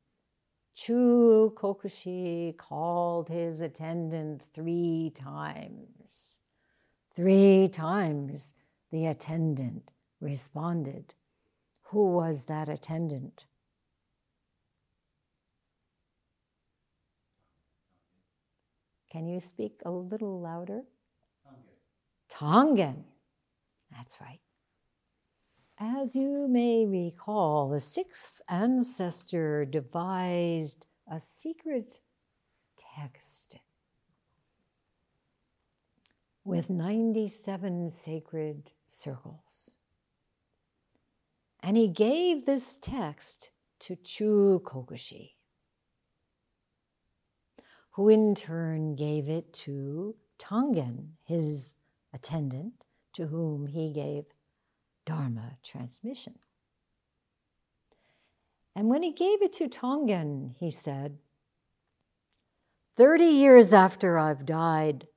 Chu 0.74 1.52
Kokushi 1.56 2.56
called 2.56 3.28
his 3.28 3.60
attendant 3.60 4.42
three 4.54 5.12
times. 5.14 6.38
Three 7.12 7.68
times 7.68 8.54
the 8.90 9.06
attendant 9.06 9.90
responded. 10.20 11.14
Who 11.90 12.12
was 12.12 12.44
that 12.44 12.68
attendant? 12.68 13.46
Can 19.10 19.26
you 19.26 19.40
speak 19.40 19.80
a 19.84 19.90
little 19.90 20.40
louder? 20.40 20.82
Tongan. 22.28 22.76
Tongan. 22.76 23.04
That's 23.90 24.20
right. 24.20 24.38
As 25.82 26.14
you 26.14 26.46
may 26.46 26.84
recall, 26.84 27.70
the 27.70 27.80
sixth 27.80 28.42
ancestor 28.50 29.64
devised 29.64 30.86
a 31.10 31.18
secret 31.18 32.00
text 32.76 33.56
with 36.44 36.68
97 36.68 37.88
sacred 37.88 38.72
circles. 38.88 39.70
And 41.60 41.78
he 41.78 41.88
gave 41.88 42.44
this 42.44 42.76
text 42.76 43.48
to 43.78 43.96
Chu 43.96 44.60
Kokushi, 44.62 45.30
who 47.92 48.10
in 48.10 48.34
turn 48.34 48.96
gave 48.96 49.30
it 49.30 49.54
to 49.54 50.14
Tangen, 50.38 51.12
his 51.24 51.72
attendant, 52.12 52.84
to 53.14 53.28
whom 53.28 53.68
he 53.68 53.94
gave 53.94 54.26
Dharma 55.10 55.56
transmission. 55.64 56.34
And 58.76 58.88
when 58.88 59.02
he 59.02 59.10
gave 59.10 59.42
it 59.42 59.52
to 59.54 59.66
Tangen, 59.66 60.54
he 60.56 60.70
said, 60.70 61.18
30 62.96 63.24
years 63.24 63.72
after 63.72 64.20
I've 64.20 64.46
died, 64.46 65.08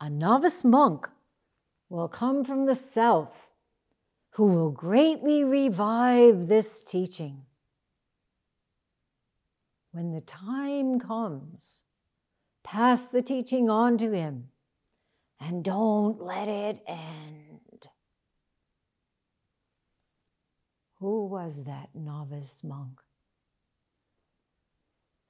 a 0.00 0.08
novice 0.08 0.64
monk 0.64 1.10
will 1.90 2.08
come 2.08 2.42
from 2.42 2.64
the 2.64 2.74
south 2.74 3.50
who 4.30 4.46
will 4.46 4.70
greatly 4.70 5.44
revive 5.44 6.46
this 6.46 6.82
teaching. 6.82 7.42
When 9.92 10.12
the 10.12 10.22
time 10.22 10.98
comes, 10.98 11.82
pass 12.62 13.08
the 13.08 13.20
teaching 13.20 13.68
on 13.68 13.98
to 13.98 14.12
him 14.12 14.48
and 15.38 15.62
don't 15.62 16.18
let 16.18 16.48
it 16.48 16.82
end. 16.86 17.45
Who 21.00 21.26
was 21.26 21.64
that 21.64 21.90
novice 21.94 22.64
monk? 22.64 23.00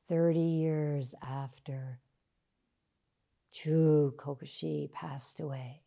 30 0.08 0.38
years 0.38 1.14
after 1.20 1.98
Chu 3.50 4.14
Kokushi 4.16 4.92
passed 4.92 5.40
away. 5.40 5.82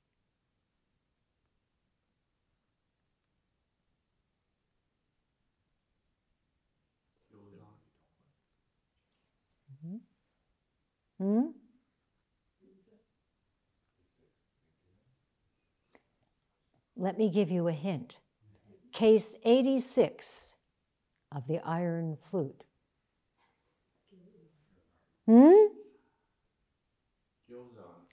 Hmm? 11.19 11.47
Let 16.95 17.17
me 17.17 17.29
give 17.29 17.51
you 17.51 17.67
a 17.67 17.73
hint. 17.73 18.19
Case 18.99 19.37
86 19.45 20.57
of 21.33 21.47
the 21.47 21.61
iron 21.65 22.17
flute. 22.19 22.65
Hmm? 25.25 25.53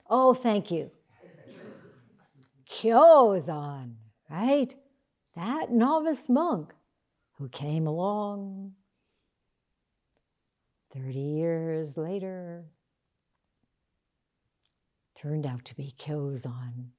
Oh, 0.09 0.33
thank 0.33 0.71
you. 0.71 0.89
Kyozan, 2.69 3.95
right? 4.29 4.73
That 5.35 5.71
novice 5.71 6.29
monk 6.29 6.73
who 7.33 7.49
came 7.49 7.85
along 7.85 8.71
30 10.93 11.19
years 11.19 11.97
later 11.97 12.63
turned 15.17 15.45
out 15.45 15.65
to 15.65 15.75
be 15.75 15.93
Kyozan, 15.99 16.91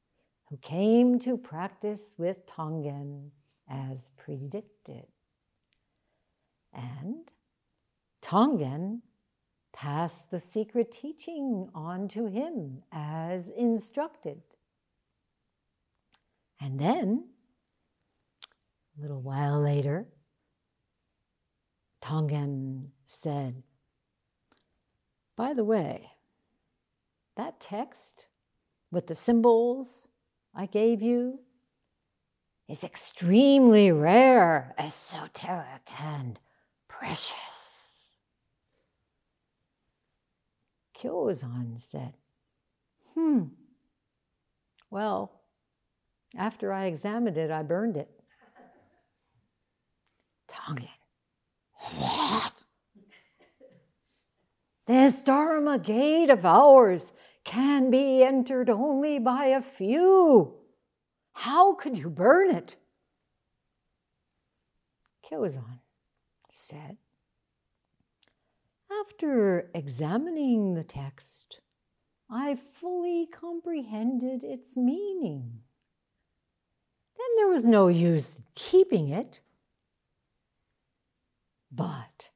who 0.50 0.58
came 0.58 1.18
to 1.20 1.38
practice 1.38 2.16
with 2.18 2.44
Tangen 2.44 3.30
as 3.68 4.10
predicted. 4.16 5.06
And 6.72 7.30
Tangen 8.22 9.02
passed 9.72 10.30
the 10.30 10.40
secret 10.40 10.90
teaching 10.90 11.68
on 11.74 12.08
to 12.08 12.26
him 12.26 12.82
as 12.92 13.48
instructed. 13.50 14.42
And 16.60 16.78
then, 16.78 17.28
a 18.96 19.02
little 19.02 19.20
while 19.20 19.60
later, 19.60 20.06
Tangen 22.02 22.88
said, 23.06 23.62
By 25.36 25.54
the 25.54 25.64
way, 25.64 26.10
that 27.36 27.60
text 27.60 28.26
with 28.90 29.06
the 29.06 29.14
symbols 29.14 30.08
I 30.54 30.66
gave 30.66 31.02
you 31.02 31.40
is 32.68 32.84
extremely 32.84 33.90
rare, 33.90 34.74
esoteric, 34.76 35.88
and 36.02 36.38
precious. 36.86 38.10
Kyozan 40.96 41.80
said, 41.80 42.14
Hmm, 43.14 43.44
well, 44.90 45.40
after 46.36 46.72
I 46.72 46.84
examined 46.84 47.38
it, 47.38 47.50
I 47.50 47.62
burned 47.62 47.96
it. 47.96 48.10
Tangen, 50.46 50.88
what? 51.98 52.64
This 54.86 55.20
Dharma 55.22 55.78
gate 55.78 56.30
of 56.30 56.44
ours 56.44 57.12
can 57.44 57.90
be 57.90 58.22
entered 58.22 58.68
only 58.68 59.18
by 59.18 59.46
a 59.46 59.62
few. 59.62 60.57
How 61.42 61.74
could 61.74 61.96
you 61.96 62.10
burn 62.10 62.50
it? 62.50 62.74
Kyozan 65.24 65.78
said, 66.50 66.96
After 68.90 69.70
examining 69.72 70.74
the 70.74 70.82
text, 70.82 71.60
I 72.28 72.56
fully 72.56 73.24
comprehended 73.24 74.42
its 74.42 74.76
meaning. 74.76 75.60
Then 77.16 77.28
there 77.36 77.48
was 77.48 77.64
no 77.64 77.86
use 77.86 78.42
keeping 78.56 79.08
it. 79.08 79.38
But 81.70 82.30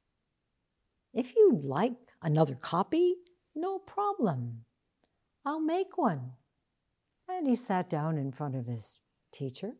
if 1.13 1.35
you'd 1.35 1.65
like 1.65 2.13
another 2.21 2.55
copy, 2.55 3.15
no 3.53 3.79
problem. 3.79 4.63
I'll 5.45 5.59
make 5.59 5.97
one. 5.97 6.35
And 7.27 7.47
he 7.47 7.55
sat 7.55 7.89
down 7.89 8.17
in 8.17 8.31
front 8.31 8.55
of 8.55 8.67
his 8.67 8.99
teacher 9.33 9.73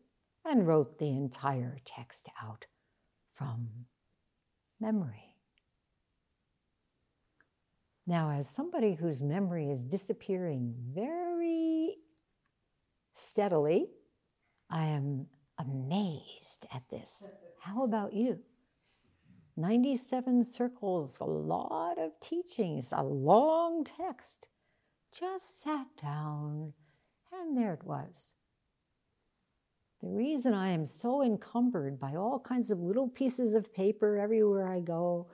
and 0.44 0.66
wrote 0.66 0.98
the 0.98 1.08
entire 1.08 1.78
text 1.84 2.28
out 2.42 2.66
from 3.32 3.86
memory. 4.80 5.36
Now, 8.06 8.30
as 8.30 8.48
somebody 8.48 8.94
whose 8.94 9.22
memory 9.22 9.70
is 9.70 9.82
disappearing 9.82 10.74
very 10.94 11.96
steadily, 13.14 13.86
I 14.68 14.86
am 14.86 15.26
amazed 15.58 16.66
at 16.72 16.82
this. 16.90 17.26
How 17.60 17.84
about 17.84 18.12
you? 18.12 18.40
97 19.56 20.44
circles, 20.44 21.18
a 21.20 21.24
lot 21.24 21.98
of 21.98 22.18
teachings, 22.20 22.92
a 22.94 23.02
long 23.02 23.84
text. 23.84 24.48
Just 25.18 25.62
sat 25.62 25.86
down, 26.02 26.74
and 27.42 27.56
there 27.56 27.74
it 27.74 27.84
was. 27.84 28.32
The 30.02 30.10
reason 30.10 30.52
I 30.52 30.70
am 30.70 30.84
so 30.86 31.22
encumbered 31.22 31.98
by 31.98 32.14
all 32.14 32.38
kinds 32.38 32.70
of 32.70 32.78
little 32.78 33.08
pieces 33.08 33.54
of 33.54 33.72
paper 33.72 34.18
everywhere 34.18 34.68
I 34.68 34.80
go, 34.80 35.28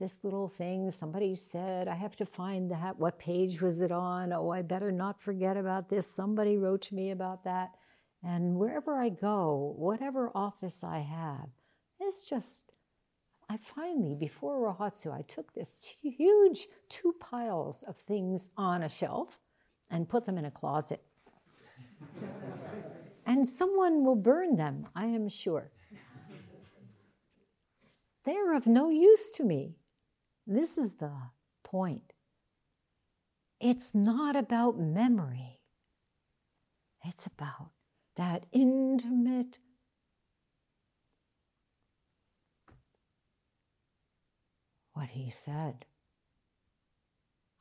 this 0.00 0.24
little 0.24 0.48
thing 0.48 0.90
somebody 0.90 1.34
said, 1.34 1.88
I 1.88 1.94
have 1.94 2.16
to 2.16 2.26
find 2.26 2.70
that. 2.70 2.98
What 2.98 3.18
page 3.18 3.60
was 3.60 3.80
it 3.80 3.92
on? 3.92 4.32
Oh, 4.32 4.50
I 4.50 4.62
better 4.62 4.90
not 4.90 5.20
forget 5.20 5.56
about 5.56 5.88
this. 5.88 6.06
Somebody 6.06 6.56
wrote 6.56 6.82
to 6.82 6.94
me 6.94 7.10
about 7.10 7.44
that. 7.44 7.70
And 8.22 8.56
wherever 8.56 8.96
I 8.96 9.10
go, 9.10 9.74
whatever 9.76 10.30
office 10.34 10.82
I 10.82 11.00
have, 11.00 11.48
it's 12.00 12.28
just 12.28 12.72
I 13.48 13.56
finally, 13.58 14.14
before 14.14 14.58
Rohatsu, 14.60 15.12
I 15.12 15.22
took 15.22 15.52
this 15.54 15.78
huge 16.02 16.66
two 16.88 17.14
piles 17.20 17.84
of 17.84 17.96
things 17.96 18.48
on 18.56 18.82
a 18.82 18.88
shelf 18.88 19.38
and 19.88 20.08
put 20.08 20.24
them 20.24 20.36
in 20.36 20.44
a 20.44 20.50
closet. 20.50 21.05
And 23.24 23.46
someone 23.46 24.04
will 24.04 24.16
burn 24.16 24.56
them, 24.56 24.86
I 24.94 25.06
am 25.06 25.28
sure. 25.28 25.70
They're 28.24 28.54
of 28.54 28.66
no 28.66 28.90
use 28.90 29.30
to 29.32 29.44
me. 29.44 29.76
This 30.46 30.78
is 30.78 30.94
the 30.94 31.12
point. 31.62 32.12
It's 33.60 33.94
not 33.94 34.36
about 34.36 34.78
memory, 34.78 35.60
it's 37.04 37.26
about 37.26 37.70
that 38.16 38.46
intimate 38.52 39.58
what 44.96 45.10
he 45.10 45.30
said. 45.30 45.84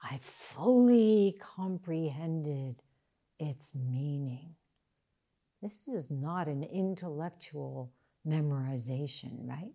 I 0.01 0.19
fully 0.21 1.35
comprehended 1.39 2.81
its 3.39 3.73
meaning. 3.75 4.55
This 5.61 5.87
is 5.87 6.11
not 6.11 6.47
an 6.47 6.63
intellectual 6.63 7.91
memorization, 8.27 9.47
right? 9.47 9.73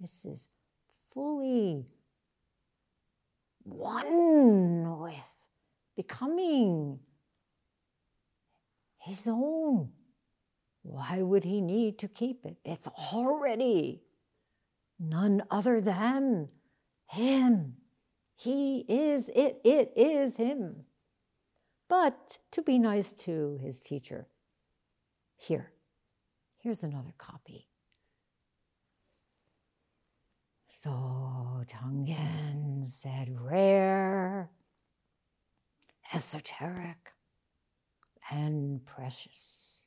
This 0.00 0.24
is 0.24 0.48
fully 1.12 1.86
one 3.62 4.98
with 5.00 5.14
becoming 5.96 7.00
his 8.98 9.26
own. 9.26 9.90
Why 10.82 11.20
would 11.22 11.44
he 11.44 11.60
need 11.60 11.98
to 12.00 12.08
keep 12.08 12.44
it? 12.44 12.56
It's 12.64 12.88
already 13.12 14.02
none 15.00 15.42
other 15.50 15.80
than 15.80 16.48
him. 17.10 17.74
He 18.36 18.84
is 18.88 19.30
it, 19.34 19.60
it 19.64 19.92
is 19.96 20.36
him. 20.36 20.84
But 21.88 22.38
to 22.50 22.62
be 22.62 22.78
nice 22.78 23.12
to 23.12 23.58
his 23.62 23.80
teacher, 23.80 24.28
here, 25.36 25.72
here's 26.58 26.82
another 26.82 27.14
copy. 27.16 27.68
So 30.68 31.64
Tangen 31.68 32.84
said, 32.86 33.28
rare, 33.40 34.50
esoteric, 36.12 37.12
and 38.30 38.84
precious. 38.84 39.82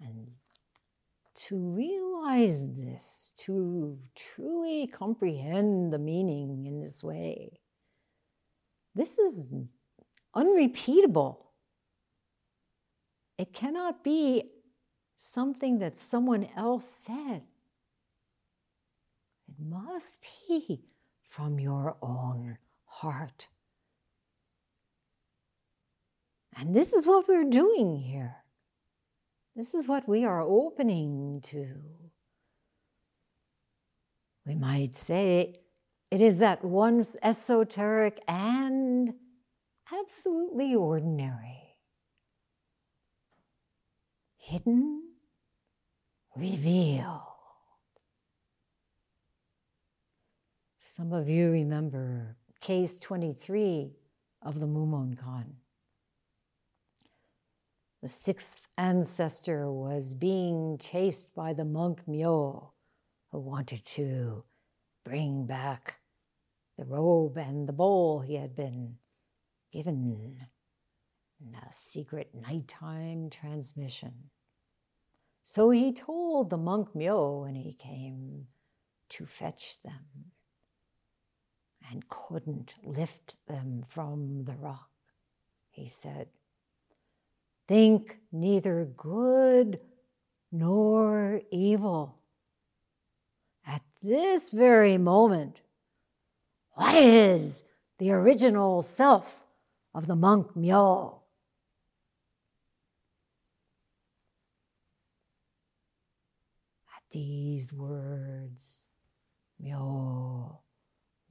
And 0.00 0.32
to 1.34 1.56
realize 1.56 2.66
this, 2.74 3.32
to 3.38 3.98
truly 4.14 4.86
comprehend 4.86 5.92
the 5.92 5.98
meaning 5.98 6.66
in 6.66 6.80
this 6.80 7.04
way, 7.04 7.60
this 8.94 9.18
is 9.18 9.52
unrepeatable. 10.34 11.50
It 13.38 13.52
cannot 13.52 14.04
be 14.04 14.50
something 15.16 15.78
that 15.80 15.98
someone 15.98 16.48
else 16.56 16.88
said. 16.88 17.42
It 19.48 19.54
must 19.58 20.18
be 20.48 20.84
from 21.22 21.58
your 21.58 21.96
own 22.00 22.58
heart. 22.86 23.48
And 26.56 26.74
this 26.74 26.92
is 26.92 27.06
what 27.06 27.26
we're 27.26 27.50
doing 27.50 27.96
here. 27.96 28.36
This 29.56 29.74
is 29.74 29.88
what 29.88 30.08
we 30.08 30.24
are 30.24 30.40
opening 30.40 31.40
to. 31.44 31.66
We 34.46 34.54
might 34.54 34.94
say 34.94 35.60
it 36.10 36.22
is 36.22 36.42
at 36.42 36.64
once 36.64 37.16
esoteric 37.22 38.20
and 38.28 39.14
absolutely 39.92 40.74
ordinary. 40.74 41.78
Hidden, 44.36 45.02
revealed. 46.36 47.20
Some 50.78 51.12
of 51.12 51.28
you 51.28 51.50
remember 51.50 52.36
case 52.60 52.98
23 52.98 53.92
of 54.42 54.60
the 54.60 54.66
Mumon 54.66 55.16
Mumonkan 55.16 55.54
the 58.04 58.08
sixth 58.08 58.68
ancestor 58.76 59.72
was 59.72 60.12
being 60.12 60.76
chased 60.76 61.34
by 61.34 61.54
the 61.54 61.64
monk 61.64 62.02
Myo, 62.06 62.74
who 63.30 63.38
wanted 63.38 63.82
to 63.86 64.44
bring 65.04 65.46
back 65.46 66.00
the 66.76 66.84
robe 66.84 67.36
and 67.36 67.68
the 67.68 67.72
bowl 67.72 68.20
he 68.20 68.34
had 68.34 68.56
been 68.56 68.96
given 69.72 70.48
in 71.40 71.54
a 71.54 71.72
secret 71.72 72.30
nighttime 72.34 73.28
transmission. 73.30 74.30
So 75.42 75.70
he 75.70 75.92
told 75.92 76.50
the 76.50 76.56
monk 76.56 76.94
Myo 76.94 77.42
when 77.42 77.54
he 77.54 77.74
came 77.74 78.46
to 79.10 79.26
fetch 79.26 79.78
them 79.84 80.32
and 81.90 82.08
couldn't 82.08 82.74
lift 82.82 83.36
them 83.46 83.84
from 83.86 84.44
the 84.44 84.56
rock. 84.56 84.88
He 85.70 85.86
said, 85.86 86.28
think 87.68 88.18
neither 88.32 88.84
good 88.96 89.80
nor 90.50 91.40
evil. 91.50 92.18
This 94.06 94.50
very 94.50 94.98
moment, 94.98 95.62
what 96.72 96.94
is 96.94 97.62
the 97.98 98.12
original 98.12 98.82
self 98.82 99.46
of 99.94 100.06
the 100.06 100.14
monk 100.14 100.54
Myo? 100.54 101.22
At 106.94 107.02
these 107.12 107.72
words, 107.72 108.84
Myo 109.58 110.60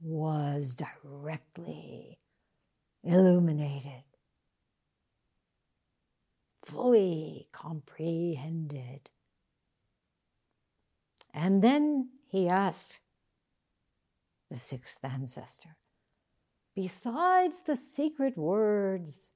was 0.00 0.74
directly 0.74 2.18
illuminated 3.04 4.02
fully 6.64 7.46
comprehended. 7.52 9.10
And 11.32 11.62
then 11.62 12.08
he 12.34 12.48
asked 12.48 12.98
the 14.50 14.58
sixth 14.58 15.04
ancestor, 15.04 15.76
besides 16.74 17.60
the 17.60 17.76
secret 17.76 18.36
words 18.36 19.30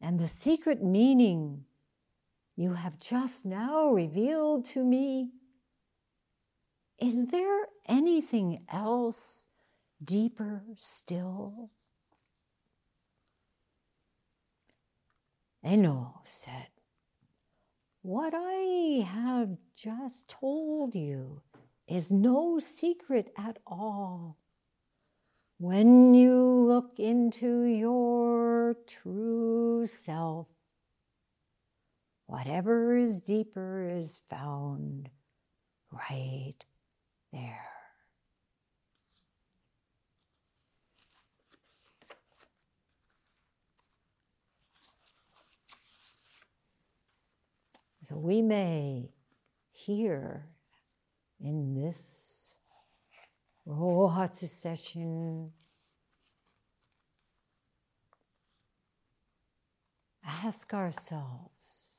and 0.00 0.18
the 0.18 0.26
secret 0.26 0.82
meaning 0.82 1.66
you 2.56 2.72
have 2.72 2.98
just 2.98 3.46
now 3.46 3.90
revealed 3.92 4.64
to 4.64 4.82
me, 4.82 5.30
is 6.98 7.26
there 7.26 7.66
anything 7.86 8.64
else 8.68 9.46
deeper 10.02 10.64
still? 10.74 11.70
Eno 15.62 16.22
said, 16.24 16.70
What 18.02 18.32
I 18.34 19.06
have 19.06 19.58
just 19.76 20.26
told 20.26 20.96
you 20.96 21.42
is 21.90 22.12
no 22.12 22.60
secret 22.60 23.32
at 23.36 23.58
all. 23.66 24.38
When 25.58 26.14
you 26.14 26.40
look 26.40 26.98
into 26.98 27.64
your 27.64 28.76
true 28.86 29.86
self, 29.88 30.46
whatever 32.26 32.96
is 32.96 33.18
deeper 33.18 33.88
is 33.88 34.20
found 34.30 35.10
right 35.90 36.54
there. 37.32 37.66
So 48.04 48.16
we 48.16 48.42
may 48.42 49.10
hear 49.72 50.46
in 51.42 51.74
this 51.74 52.56
Rohatsu 53.66 54.48
session 54.48 55.52
ask 60.24 60.72
ourselves 60.72 61.90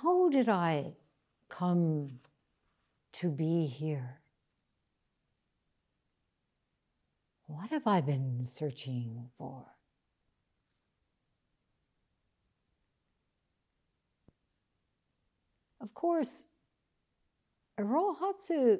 how 0.00 0.28
did 0.28 0.48
I 0.48 0.92
come 1.48 2.20
to 3.12 3.28
be 3.28 3.66
here? 3.66 4.20
What 7.46 7.70
have 7.70 7.86
I 7.86 8.00
been 8.00 8.44
searching 8.44 9.28
for? 9.36 9.66
Of 15.80 15.92
course, 15.94 16.44
Rohatsu 17.82 18.78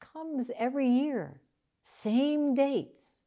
comes 0.00 0.50
every 0.58 0.88
year, 0.88 1.40
same 1.82 2.54
dates, 2.54 3.22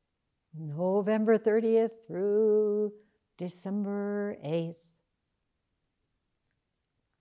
November 0.54 1.38
30th 1.38 1.92
through 2.08 2.94
December 3.38 4.38
8th. 4.44 4.76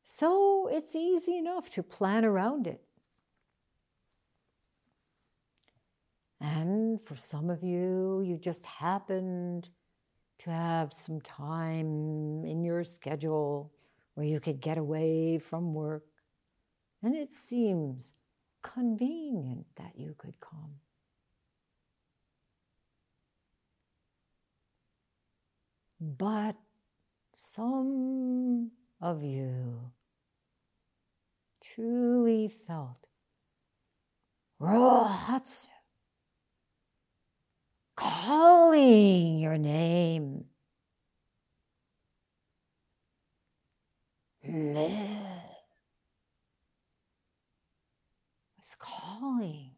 So 0.04 0.68
it's 0.72 0.96
easy 0.96 1.36
enough 1.36 1.70
to 1.70 1.82
plan 1.82 2.24
around 2.24 2.66
it. 2.66 2.80
And 6.40 7.00
for 7.00 7.16
some 7.16 7.50
of 7.50 7.62
you, 7.62 8.22
you 8.24 8.38
just 8.38 8.66
happened 8.66 9.68
to 10.38 10.50
have 10.50 10.92
some 10.92 11.20
time 11.20 12.44
in 12.44 12.64
your 12.64 12.84
schedule 12.84 13.72
where 14.14 14.26
you 14.26 14.40
could 14.40 14.60
get 14.60 14.78
away 14.78 15.38
from 15.38 15.74
work. 15.74 16.07
And 17.02 17.14
it 17.14 17.32
seems 17.32 18.12
convenient 18.62 19.66
that 19.76 19.92
you 19.96 20.14
could 20.18 20.34
come. 20.40 20.80
But 26.00 26.56
some 27.34 28.70
of 29.00 29.22
you 29.22 29.92
truly 31.62 32.48
felt 32.48 33.06
Rohatsu 34.60 35.66
calling 37.96 39.38
your 39.38 39.58
name. 39.58 40.44
Calling. 48.76 49.70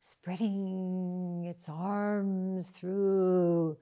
Spreading 0.00 1.44
its 1.44 1.68
arms 1.68 2.68
through 2.68 3.76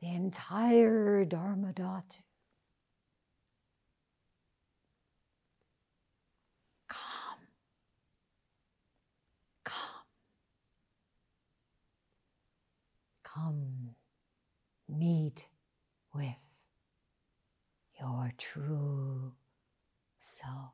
the 0.00 0.08
entire 0.08 1.24
Dharma 1.24 1.72
Dhatu. 1.72 2.20
Come. 6.88 7.38
Come. 9.64 10.04
Come 13.22 13.94
meet 14.88 15.48
with 16.12 16.36
your 17.98 18.32
true 18.36 19.32
self. 20.24 20.72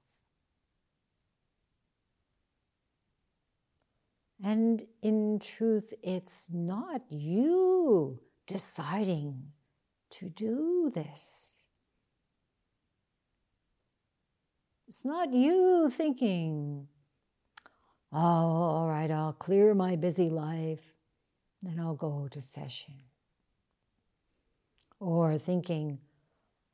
And 4.43 4.87
in 5.03 5.39
truth, 5.39 5.93
it's 6.03 6.49
not 6.53 7.03
you 7.11 8.21
deciding 8.47 9.53
to 10.11 10.29
do 10.29 10.91
this. 10.95 11.67
It's 14.89 15.05
not 15.05 15.35
you 15.35 15.91
thinking, 15.91 16.89
oh, 18.13 18.19
all 18.19 18.89
right, 18.89 19.11
I'll 19.11 19.33
clear 19.33 19.75
my 19.75 19.95
busy 19.97 20.31
life, 20.31 20.95
then 21.63 21.79
I'll 21.79 21.95
go 21.95 22.29
to 22.31 22.41
session. 22.41 22.95
Or 24.99 25.39
thinking, 25.39 25.99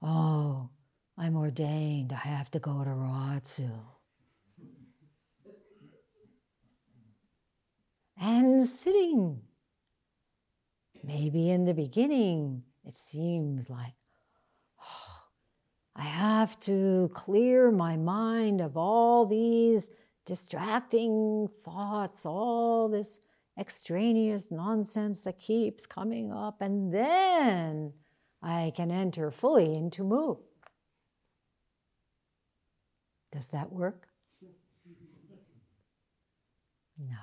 oh, 0.03 0.71
I'm 1.18 1.37
ordained, 1.37 2.12
I 2.12 2.29
have 2.29 2.50
to 2.52 2.59
go 2.59 2.85
to 2.85 2.90
Rohatsu. 2.90 3.70
and 8.18 8.64
sitting 8.64 9.42
Maybe 11.07 11.50
in 11.50 11.66
the 11.66 11.74
beginning 11.74 12.64
it 12.85 12.98
seems 12.98 13.70
like, 13.70 13.94
oh, 14.83 15.29
I 15.94 16.02
have 16.02 16.59
to 16.61 17.11
clear 17.14 17.70
my 17.70 17.96
mind 17.96 18.61
of 18.61 18.76
all 18.76 19.24
these 19.24 19.90
distracting 20.24 21.48
thoughts, 21.64 22.26
all 22.26 22.88
this 22.88 23.20
extraneous 23.57 24.50
nonsense 24.50 25.22
that 25.22 25.38
keeps 25.38 25.87
coming 25.87 26.33
up, 26.33 26.61
and 26.61 26.92
then 26.92 27.92
I 28.42 28.72
can 28.74 28.90
enter 28.90 29.31
fully 29.31 29.76
into 29.76 30.02
Mu. 30.02 30.37
Does 33.31 33.49
that 33.49 33.73
work? 33.73 34.09
No. 36.99 37.17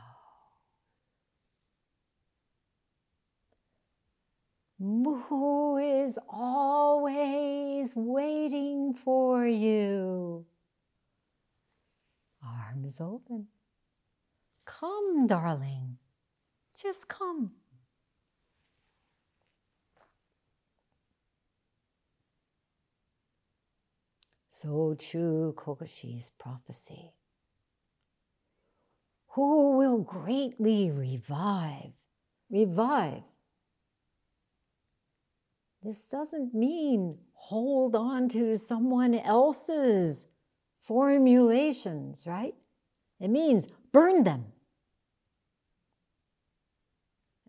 who 5.29 5.77
is 5.77 6.19
always 6.27 7.93
waiting 7.95 8.93
for 8.93 9.47
you. 9.47 10.45
Arms 12.45 12.99
open. 12.99 13.47
Come, 14.65 15.25
darling. 15.27 15.97
Just 16.75 17.07
come. 17.07 17.51
So 24.63 24.95
Chu 24.97 25.53
Kokushi's 25.57 26.29
prophecy. 26.29 27.11
Who 29.31 29.77
will 29.77 29.97
greatly 29.97 30.89
revive, 30.89 31.91
revive 32.49 33.23
this 35.83 36.07
doesn't 36.07 36.53
mean 36.53 37.17
hold 37.33 37.93
on 37.93 38.29
to 38.29 38.55
someone 38.55 39.15
else's 39.15 40.27
formulations, 40.79 42.23
right? 42.25 42.55
It 43.19 43.27
means 43.27 43.67
burn 43.91 44.23
them. 44.23 44.45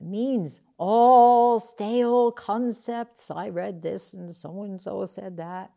It 0.00 0.08
means 0.08 0.60
all 0.78 1.60
stale 1.60 2.32
concepts. 2.32 3.30
I 3.30 3.50
read 3.50 3.82
this 3.82 4.14
and 4.14 4.34
so 4.34 4.64
and 4.64 4.82
so 4.82 5.06
said 5.06 5.36
that. 5.36 5.70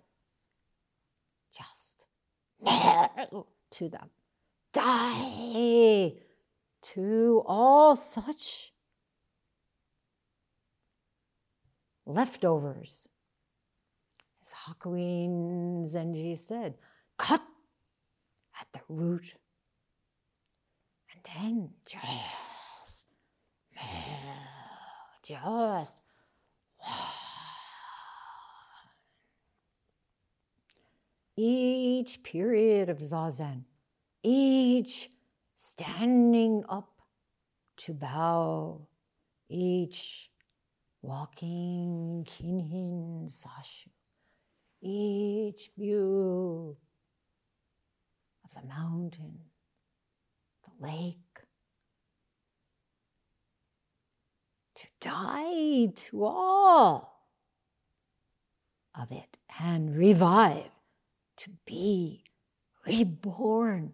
Just 1.57 2.05
to 3.71 3.89
them. 3.89 4.09
Die 4.73 6.13
to 6.81 7.43
all 7.45 7.95
such 7.95 8.73
leftovers. 12.05 13.09
As 14.41 14.53
Hakuin 14.65 15.85
Zenji 15.85 16.37
said, 16.37 16.75
cut 17.17 17.41
at 18.59 18.67
the 18.73 18.81
root. 18.87 19.33
And 21.11 21.21
then 21.35 21.69
just, 21.85 23.05
just, 25.23 25.97
each 31.37 32.23
period 32.23 32.89
of 32.89 32.97
Zazen, 32.97 33.63
each 34.23 35.09
standing 35.55 36.63
up 36.67 37.01
to 37.77 37.93
bow, 37.93 38.87
each 39.47 40.31
walking 41.01 42.25
Kinhin 42.27 43.29
Sashu, 43.29 43.89
each 44.81 45.69
view 45.77 46.75
of 48.43 48.53
the 48.53 48.67
mountain, 48.67 49.39
the 50.63 50.85
lake, 50.85 51.17
to 54.75 54.87
die 54.99 55.91
to 55.95 56.25
all, 56.25 57.17
of 58.99 59.11
it 59.11 59.37
and 59.59 59.95
revive, 59.95 60.71
to 61.37 61.51
be 61.65 62.23
reborn. 62.85 63.93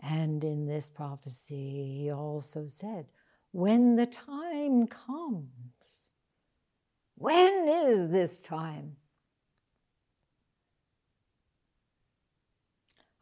And 0.00 0.44
in 0.44 0.66
this 0.66 0.90
prophecy, 0.90 1.98
he 2.02 2.10
also 2.10 2.66
said, 2.66 3.06
When 3.52 3.96
the 3.96 4.06
time 4.06 4.86
comes, 4.86 6.06
when 7.16 7.68
is 7.68 8.10
this 8.10 8.38
time? 8.38 8.96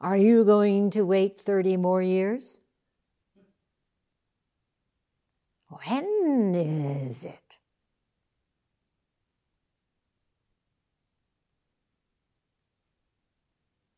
Are 0.00 0.16
you 0.16 0.44
going 0.44 0.90
to 0.90 1.02
wait 1.02 1.40
30 1.40 1.78
more 1.78 2.02
years? 2.02 2.60
When 5.68 6.54
is 6.54 7.24
it? 7.24 7.58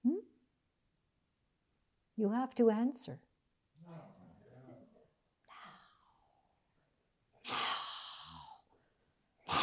Hmm? 0.04 0.14
You 2.16 2.30
have 2.30 2.54
to 2.54 2.70
answer. 2.70 3.18
Now. 3.86 3.92
Now. 7.46 7.54
Now. 9.48 9.54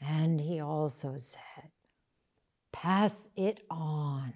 And 0.00 0.40
he 0.40 0.60
also 0.60 1.18
said, 1.18 1.72
Pass 2.72 3.28
it 3.36 3.60
on. 3.70 4.32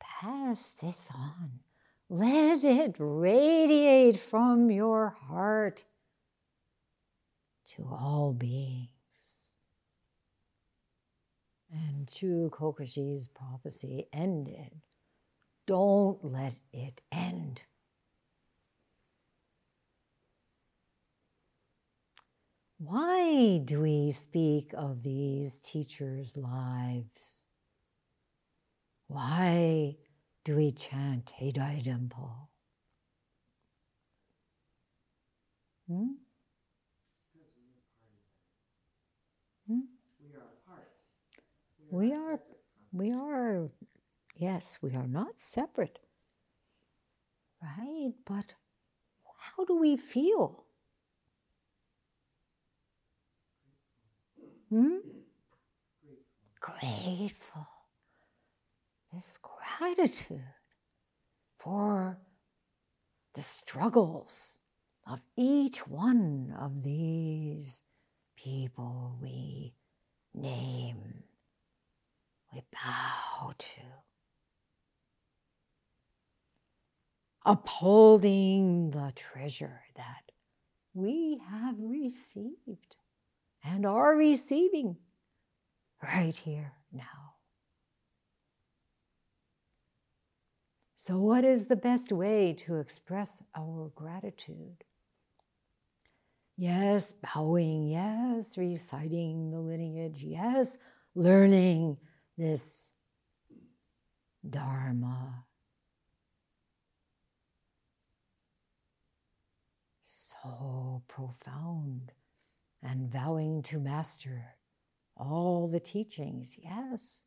Pass 0.00 0.70
this 0.70 1.08
on. 1.14 1.60
Let 2.08 2.64
it 2.64 2.96
radiate 2.98 4.18
from 4.18 4.72
your 4.72 5.10
heart 5.28 5.84
to 7.74 7.82
all 7.90 8.32
beings. 8.32 9.50
And 11.72 12.08
Chu 12.08 12.50
Kokushi's 12.52 13.28
prophecy 13.28 14.06
ended. 14.12 14.80
Don't 15.66 16.24
let 16.24 16.54
it 16.72 17.00
end. 17.10 17.62
Why 22.78 23.58
do 23.64 23.80
we 23.80 24.12
speak 24.12 24.72
of 24.76 25.02
these 25.02 25.58
teachers' 25.58 26.36
lives? 26.36 27.44
Why 29.08 29.96
do 30.44 30.56
we 30.56 30.72
chant 30.72 31.32
Rekidai 31.40 31.84
Dempo? 31.84 32.48
Hmm? 35.88 36.12
We 39.68 40.32
are 40.34 40.46
part. 40.66 40.88
We 41.90 42.12
are, 42.12 42.40
we 42.92 43.12
are, 43.12 43.68
yes, 44.36 44.78
we 44.82 44.94
are 44.94 45.06
not 45.06 45.38
separate. 45.40 45.98
Right? 47.62 48.12
But 48.26 48.54
how 49.38 49.64
do 49.64 49.76
we 49.76 49.96
feel? 49.96 50.64
Hmm? 54.70 54.96
Grateful. 56.60 57.66
This 59.12 59.38
gratitude 59.40 60.42
for 61.58 62.18
the 63.34 63.42
struggles 63.42 64.58
of 65.06 65.20
each 65.36 65.86
one 65.86 66.54
of 66.58 66.82
these 66.82 67.82
people 68.36 69.16
we 69.22 69.74
name, 70.34 71.22
we 72.56 72.62
bow 72.72 73.52
to. 73.58 73.80
Upholding 77.44 78.90
the 78.90 79.12
treasure 79.14 79.82
that 79.94 80.32
we 80.94 81.38
have 81.50 81.76
received 81.78 82.96
and 83.62 83.84
are 83.84 84.16
receiving 84.16 84.96
right 86.02 86.36
here 86.36 86.72
now. 86.92 87.34
So, 90.96 91.18
what 91.18 91.44
is 91.44 91.66
the 91.66 91.76
best 91.76 92.10
way 92.10 92.54
to 92.60 92.76
express 92.76 93.42
our 93.54 93.92
gratitude? 93.94 94.84
Yes, 96.56 97.12
bowing, 97.12 97.86
yes, 97.88 98.56
reciting 98.56 99.50
the 99.50 99.60
lineage, 99.60 100.22
yes, 100.24 100.78
learning 101.14 101.98
this 102.36 102.92
Dharma. 104.48 105.44
So 110.02 111.02
profound 111.08 112.12
and 112.82 113.10
vowing 113.10 113.62
to 113.62 113.78
master 113.78 114.56
all 115.16 115.68
the 115.68 115.80
teachings, 115.80 116.58
yes. 116.62 117.24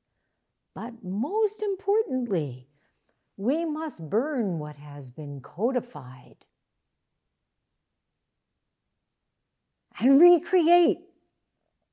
But 0.76 1.04
most 1.04 1.62
importantly, 1.64 2.68
we 3.36 3.66
must 3.66 4.10
burn 4.10 4.60
what 4.60 4.76
has 4.76 5.10
been 5.10 5.42
codified 5.42 6.46
and 10.00 10.22
recreate 10.22 11.00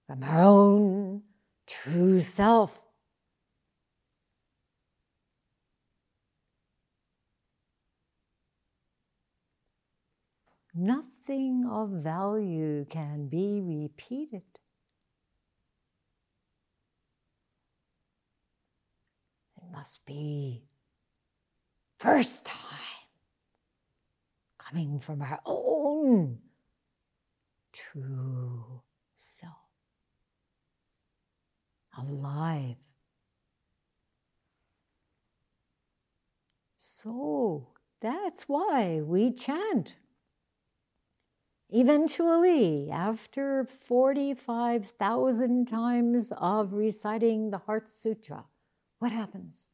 from 0.07 0.23
our 0.23 0.43
own 0.43 1.23
true 1.67 2.21
self. 2.21 2.81
Nothing 10.79 11.67
of 11.71 11.89
value 11.89 12.85
can 12.85 13.29
be 13.29 13.63
repeated. 13.63 14.43
It 19.57 19.73
must 19.73 20.05
be 20.05 20.65
first 21.99 22.45
time 22.45 23.09
coming 24.59 25.01
from 25.01 25.23
our 25.23 25.41
own 25.47 26.41
true 27.73 28.83
self, 29.17 29.55
alive. 31.97 32.77
So 36.77 37.69
that's 38.03 38.43
why 38.47 39.01
we 39.01 39.33
chant. 39.33 39.97
Eventually, 41.69 42.91
after 42.91 43.65
45,000 43.65 45.67
times 45.67 46.33
of 46.37 46.73
reciting 46.73 47.51
the 47.51 47.59
Heart 47.59 47.91
Sutra, 47.91 48.45
what 48.99 49.11
happens? 49.11 49.69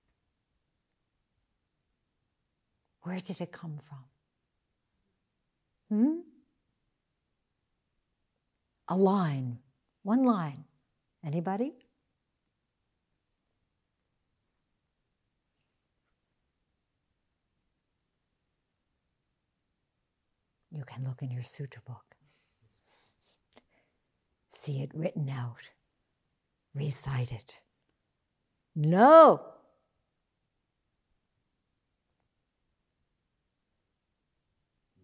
Where 3.02 3.20
did 3.20 3.40
it 3.40 3.52
come 3.52 3.78
from? 3.78 4.04
Hmm? 5.90 6.20
A 8.88 8.96
line, 8.96 9.58
one 10.02 10.24
line. 10.24 10.64
Anybody? 11.24 11.81
You 20.74 20.84
can 20.84 21.04
look 21.04 21.20
in 21.22 21.30
your 21.30 21.42
sutra 21.42 21.82
book, 21.86 22.16
see 24.48 24.80
it 24.80 24.90
written 24.94 25.28
out, 25.28 25.68
recite 26.74 27.30
it. 27.30 27.60
No! 28.74 29.42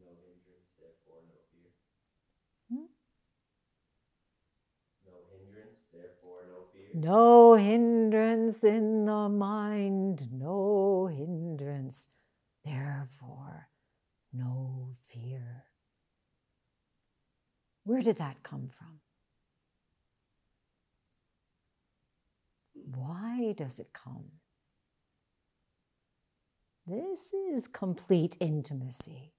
No 0.00 0.08
hindrance, 0.24 0.72
therefore 0.80 1.20
no 1.28 1.36
fear. 1.52 1.70
Hmm? 2.70 2.86
No 5.04 5.16
hindrance, 5.30 5.80
therefore 5.92 6.46
no 6.48 6.64
fear. 6.72 6.88
No 6.94 7.56
hindrance 7.56 8.64
in 8.64 9.04
the 9.04 9.28
mind, 9.28 10.32
no 10.32 11.10
hindrance, 11.12 12.08
therefore 12.64 13.68
no 14.32 14.96
fear. 15.08 15.57
Where 17.88 18.02
did 18.02 18.16
that 18.18 18.42
come 18.42 18.68
from? 18.76 19.00
Why 22.94 23.54
does 23.56 23.78
it 23.78 23.94
come? 23.94 24.26
This 26.86 27.32
is 27.32 27.66
complete 27.66 28.36
intimacy. 28.40 29.32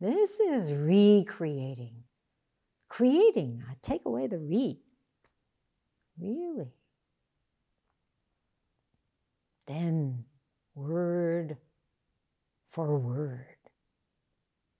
This 0.00 0.40
is 0.40 0.72
recreating. 0.72 2.02
Creating, 2.88 3.62
I 3.70 3.76
take 3.80 4.04
away 4.06 4.26
the 4.26 4.38
re. 4.38 4.80
Really. 6.20 6.72
Then, 9.68 10.24
word 10.74 11.58
for 12.70 12.98
word. 12.98 13.54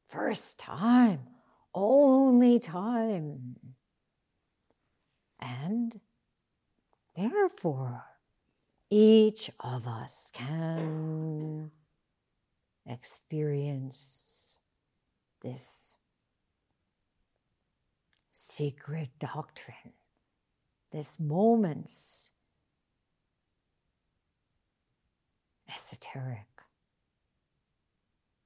First 0.09 0.59
time, 0.59 1.21
only 1.75 2.59
time. 2.59 3.57
And 5.41 6.01
therefore, 7.17 8.05
each 8.91 9.51
of 9.61 9.87
us 9.87 10.31
can 10.33 11.71
experience 12.87 14.57
this 15.43 15.97
secret 18.33 19.11
doctrine, 19.19 19.95
this 20.91 21.19
moment's 21.19 22.31
esoteric 25.69 26.47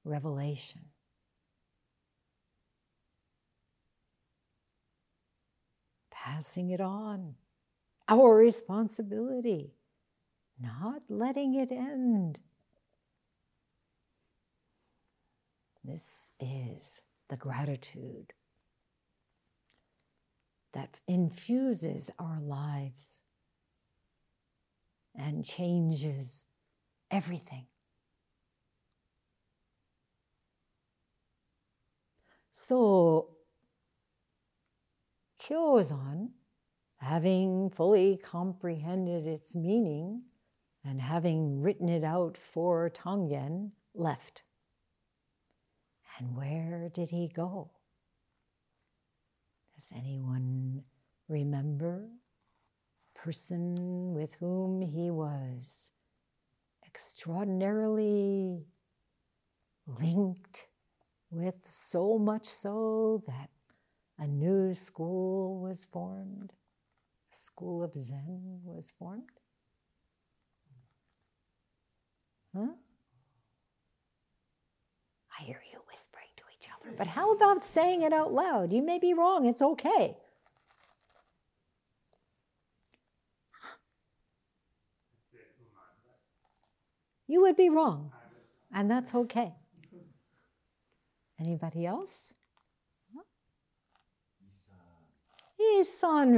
revelation. 0.03 0.81
Passing 6.21 6.69
it 6.69 6.81
on, 6.81 7.35
our 8.09 8.35
responsibility, 8.35 9.73
not 10.61 11.03
letting 11.07 11.55
it 11.55 11.71
end. 11.71 12.41
This 15.83 16.33
is 16.41 17.03
the 17.29 17.37
gratitude 17.37 18.33
that 20.73 20.99
infuses 21.07 22.11
our 22.19 22.39
lives 22.41 23.21
and 25.15 25.45
changes 25.45 26.45
everything. 27.09 27.67
So, 32.51 33.29
Kyozan, 35.39 36.29
having 36.97 37.69
fully 37.69 38.17
comprehended 38.17 39.25
its 39.25 39.55
meaning 39.55 40.23
and 40.83 41.01
having 41.01 41.61
written 41.61 41.89
it 41.89 42.03
out 42.03 42.37
for 42.37 42.89
Tangen, 42.89 43.71
left. 43.93 44.43
And 46.17 46.35
where 46.35 46.89
did 46.93 47.09
he 47.09 47.27
go? 47.27 47.71
Does 49.75 49.93
anyone 49.95 50.83
remember 51.29 52.09
person 53.15 54.13
with 54.13 54.35
whom 54.35 54.81
he 54.81 55.09
was 55.09 55.91
extraordinarily 56.85 58.65
linked 59.87 60.67
with 61.31 61.55
so 61.63 62.17
much 62.17 62.45
so 62.45 63.23
that 63.27 63.49
a 64.19 64.27
new 64.27 64.75
school 64.75 65.59
was 65.59 65.85
formed, 65.85 66.51
a 67.33 67.37
school 67.37 67.83
of 67.83 67.95
Zen 67.95 68.59
was 68.65 68.91
formed? 68.99 69.23
Huh? 72.55 72.73
I 75.39 75.43
hear 75.43 75.61
you 75.71 75.79
whispering 75.89 76.25
to 76.35 76.43
each 76.57 76.67
other, 76.75 76.93
but 76.97 77.07
how 77.07 77.33
about 77.33 77.63
saying 77.63 78.01
it 78.01 78.11
out 78.11 78.33
loud? 78.33 78.73
You 78.73 78.81
may 78.81 78.99
be 78.99 79.13
wrong, 79.13 79.45
it's 79.45 79.61
okay. 79.61 80.17
You 87.27 87.41
would 87.41 87.55
be 87.55 87.69
wrong, 87.69 88.11
and 88.73 88.89
that's 88.89 89.13
okay. 89.13 89.53
Anybody 91.39 91.85
else? 91.85 92.33
Isan 95.77 96.33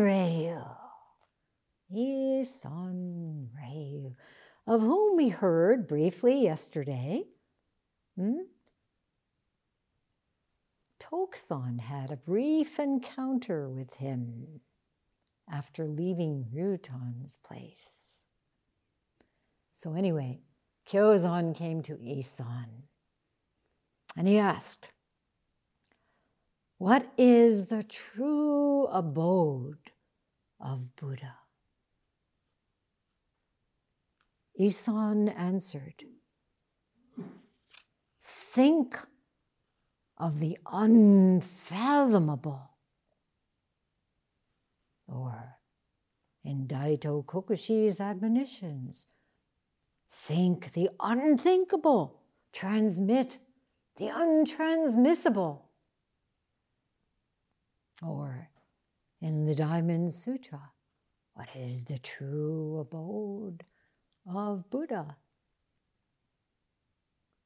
Isanryu, 1.93 4.15
of 4.67 4.81
whom 4.81 5.17
we 5.17 5.29
heard 5.29 5.87
briefly 5.87 6.43
yesterday. 6.43 7.23
Hmm? 8.17 8.41
Tokusan 10.99 11.79
had 11.79 12.11
a 12.11 12.17
brief 12.17 12.79
encounter 12.79 13.69
with 13.69 13.95
him 13.95 14.61
after 15.49 15.87
leaving 15.87 16.45
Ryutan's 16.53 17.37
place. 17.37 18.23
So, 19.73 19.93
anyway, 19.93 20.41
Kyozan 20.87 21.55
came 21.55 21.81
to 21.83 21.97
Isan 21.99 22.83
and 24.15 24.27
he 24.27 24.37
asked, 24.37 24.91
What 26.81 27.05
is 27.15 27.67
the 27.67 27.83
true 27.83 28.87
abode 28.87 29.91
of 30.59 30.95
Buddha? 30.95 31.35
Isan 34.59 35.29
answered, 35.29 36.05
Think 38.19 38.97
of 40.17 40.39
the 40.39 40.57
unfathomable. 40.65 42.71
Or 45.07 45.59
in 46.43 46.65
Daito 46.65 47.23
Kokushi's 47.23 48.01
admonitions, 48.01 49.05
think 50.11 50.73
the 50.73 50.89
unthinkable, 50.99 52.23
transmit 52.51 53.37
the 53.97 54.05
untransmissible. 54.05 55.65
Or 58.01 58.49
in 59.21 59.45
the 59.45 59.55
Diamond 59.55 60.11
Sutra, 60.11 60.71
what 61.33 61.47
is 61.55 61.85
the 61.85 61.99
true 61.99 62.79
abode 62.79 63.63
of 64.25 64.69
Buddha? 64.69 65.15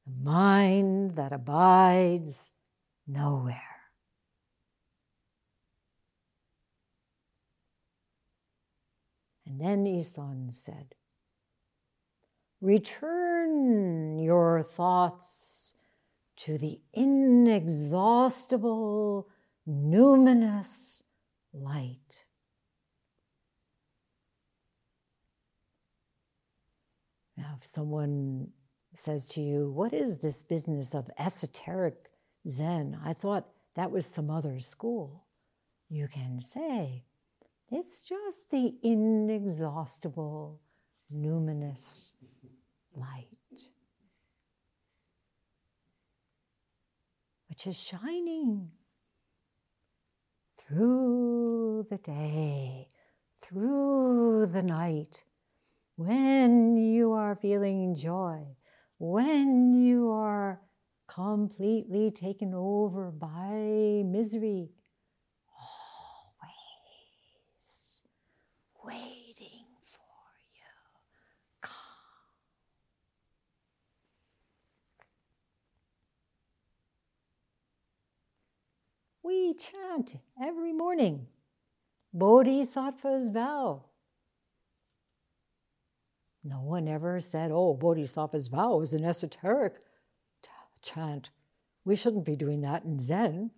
The 0.06 0.14
mind 0.24 1.12
that 1.12 1.34
abides 1.34 2.52
nowhere. 3.08 3.62
And 9.46 9.62
then 9.62 9.86
Isan 9.86 10.52
said, 10.52 10.96
Return 12.62 14.18
your 14.18 14.64
thoughts 14.64 15.76
to 16.38 16.58
the 16.58 16.80
inexhaustible, 16.94 19.30
numinous 19.68 21.04
light. 21.54 22.26
Now, 27.38 27.56
if 27.58 27.66
someone 27.66 28.50
says 28.94 29.26
to 29.28 29.42
you, 29.42 29.72
What 29.72 29.94
is 29.94 30.20
this 30.20 30.44
business 30.44 30.94
of 30.94 31.10
esoteric 31.18 31.96
Zen? 32.48 33.00
I 33.04 33.14
thought 33.14 33.48
that 33.76 33.92
was 33.92 34.06
some 34.06 34.30
other 34.30 34.60
school. 34.60 35.26
You 35.90 36.08
can 36.08 36.40
say, 36.40 37.04
It's 37.70 38.02
just 38.02 38.52
the 38.52 38.76
inexhaustible, 38.84 40.62
numinous 41.14 42.12
light. 42.96 43.28
which 47.50 47.68
is 47.68 47.82
shining 47.82 48.70
through 50.68 51.86
the 51.90 51.98
day, 51.98 52.90
through 53.42 54.48
the 54.48 54.64
night, 54.64 55.24
when 55.96 56.76
you 56.78 57.12
are 57.12 57.36
feeling 57.36 57.96
joy, 57.96 58.42
when 58.98 59.74
you 59.74 60.10
are 60.10 60.60
completely 61.08 62.10
taken 62.12 62.54
over 62.54 63.12
by 63.12 64.04
misery, 64.06 64.72
always 65.54 66.52
waiting 68.84 69.68
for 69.84 70.02
you. 70.54 70.64
Come. 71.62 71.74
We 79.36 79.54
chant 79.54 80.16
every 80.42 80.72
morning 80.72 81.28
Bodhisattva's 82.14 83.28
vow. 83.28 83.84
No 86.42 86.62
one 86.62 86.88
ever 86.88 87.20
said, 87.20 87.52
oh, 87.52 87.74
Bodhisattva's 87.74 88.48
vow 88.48 88.80
is 88.80 88.94
an 88.94 89.04
esoteric 89.04 89.80
chant. 90.82 91.32
We 91.84 91.98
shouldn't 91.98 92.24
be 92.24 92.38
doing 92.38 92.62
that 92.62 92.86
in 92.86 93.02
Zen. 93.02 93.52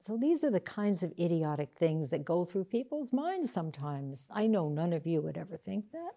So 0.00 0.16
these 0.16 0.42
are 0.42 0.50
the 0.50 0.58
kinds 0.58 1.02
of 1.02 1.12
idiotic 1.20 1.74
things 1.76 2.08
that 2.08 2.24
go 2.24 2.46
through 2.46 2.64
people's 2.64 3.12
minds 3.12 3.52
sometimes. 3.52 4.26
I 4.32 4.46
know 4.46 4.70
none 4.70 4.94
of 4.94 5.06
you 5.06 5.20
would 5.20 5.36
ever 5.36 5.58
think 5.58 5.92
that 5.92 6.14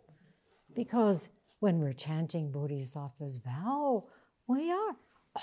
because 0.74 1.28
when 1.60 1.80
we're 1.80 1.92
chanting 1.92 2.54
Bodhisattva's 2.54 3.38
vow, 3.38 4.06
we 4.48 4.72
are. 4.72 4.96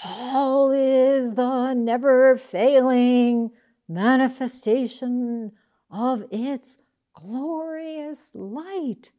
All 0.05 0.71
is 0.71 1.35
the 1.35 1.73
never 1.73 2.37
failing 2.37 3.53
manifestation 3.89 5.53
of 5.91 6.25
its 6.31 6.77
glorious 7.15 8.33
light. 8.35 9.13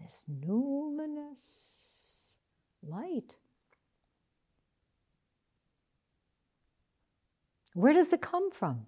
This 0.00 0.24
luminous 0.28 2.34
light. 2.82 3.36
Where 7.74 7.92
does 7.92 8.12
it 8.12 8.20
come 8.20 8.50
from? 8.50 8.86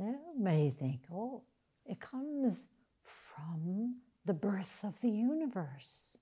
You 0.00 0.16
may 0.38 0.70
think, 0.70 1.02
oh, 1.12 1.42
it 1.84 2.00
comes 2.00 2.68
from 3.02 3.96
the 4.24 4.32
birth 4.32 4.82
of 4.82 4.98
the 5.02 5.10
universe. 5.10 6.16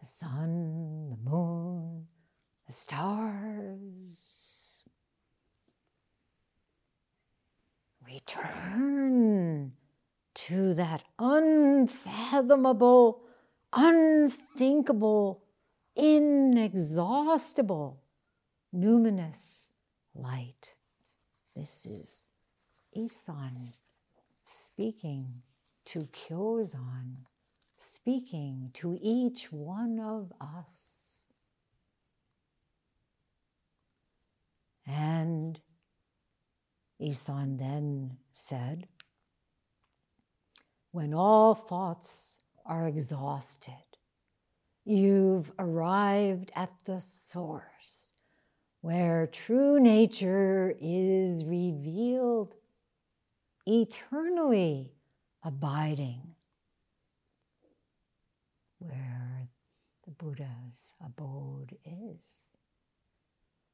The 0.00 0.06
sun, 0.06 1.10
the 1.10 1.30
moon, 1.30 2.06
the 2.66 2.72
stars. 2.72 4.86
Return 8.06 9.72
to 10.34 10.72
that 10.72 11.02
unfathomable, 11.18 13.20
unthinkable, 13.74 15.44
inexhaustible, 15.94 18.00
numinous 18.74 19.66
light. 20.14 20.72
This 21.58 21.86
is 21.86 22.24
Isan 22.96 23.72
speaking 24.44 25.42
to 25.86 26.06
Kyozan, 26.12 27.26
speaking 27.76 28.70
to 28.74 28.96
each 29.02 29.50
one 29.50 29.98
of 29.98 30.32
us. 30.40 31.24
And 34.86 35.58
Isan 37.00 37.56
then 37.56 38.18
said, 38.32 38.86
When 40.92 41.12
all 41.12 41.56
thoughts 41.56 42.34
are 42.64 42.86
exhausted, 42.86 43.98
you've 44.84 45.50
arrived 45.58 46.52
at 46.54 46.70
the 46.84 47.00
source 47.00 48.12
where 48.80 49.26
true 49.26 49.80
nature 49.80 50.74
is 50.80 51.44
revealed, 51.44 52.54
eternally 53.66 54.92
abiding, 55.42 56.34
where 58.78 59.48
the 60.04 60.10
Buddha's 60.12 60.94
abode 61.04 61.76
is. 61.84 62.44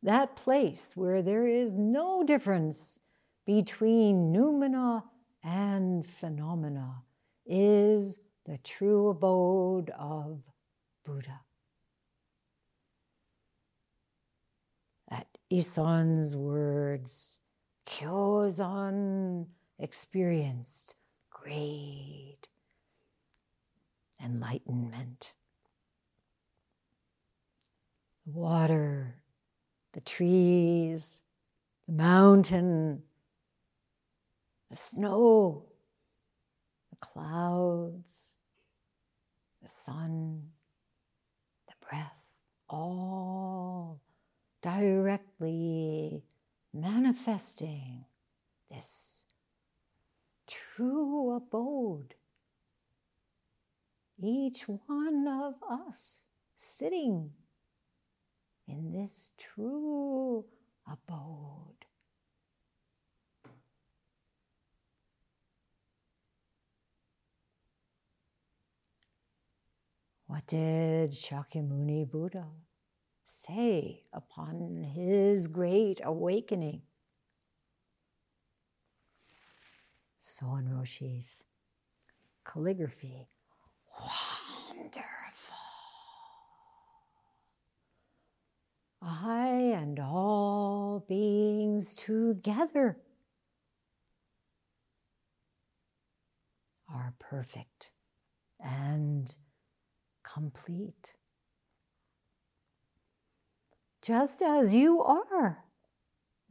That 0.03 0.37
place 0.37 0.97
where 0.97 1.23
there 1.23 1.47
is 1.47 1.77
no 1.77 2.25
difference 2.25 2.99
between 3.47 4.33
noumena 4.33 5.05
and 5.43 6.07
phenomena 6.07 7.03
is 7.47 8.19
the 8.47 8.59
true 8.59 9.09
abode 9.09 9.91
of 9.91 10.41
Buddha. 11.05 11.41
Isan's 15.55 16.37
words, 16.37 17.39
Kyozan 17.87 19.47
experienced 19.79 20.97
great 21.31 22.49
enlightenment. 24.21 25.33
The 28.27 28.33
water, 28.33 29.19
the 29.93 30.01
trees, 30.01 31.23
the 31.87 31.93
mountain, 31.93 33.05
the 34.71 34.77
snow, 34.77 35.67
the 36.91 36.97
clouds, 36.97 38.35
the 39.63 39.69
sun, 39.69 40.49
the 41.69 41.75
breath, 41.87 42.25
all 42.69 44.01
directly 44.65 46.23
manifesting 46.73 48.07
this 48.71 49.27
true 50.49 51.37
abode. 51.37 52.15
Each 54.19 54.63
one 54.63 55.29
of 55.29 55.57
us 55.71 56.21
sitting 56.57 57.33
in 58.67 58.91
this 58.91 59.33
true 59.37 60.47
abode. 60.91 61.85
What 70.27 70.47
did 70.47 71.11
Shakyamuni 71.11 72.11
Buddha 72.11 72.47
say 73.35 74.03
upon 74.13 74.85
his 74.95 75.49
great 75.49 76.01
awakening. 76.05 76.83
Soen 80.19 80.69
Roshi's 80.69 81.45
calligraphy. 82.45 83.29
Wonderful. 84.71 85.57
I 89.03 89.49
and 89.77 89.99
all 90.01 91.05
beings 91.07 91.97
together 91.97 92.97
are 96.89 97.13
perfect 97.19 97.91
and 98.59 99.35
complete 100.23 101.15
just 104.05 104.43
as 104.43 104.75
you 104.75 105.03
are, 105.03 105.65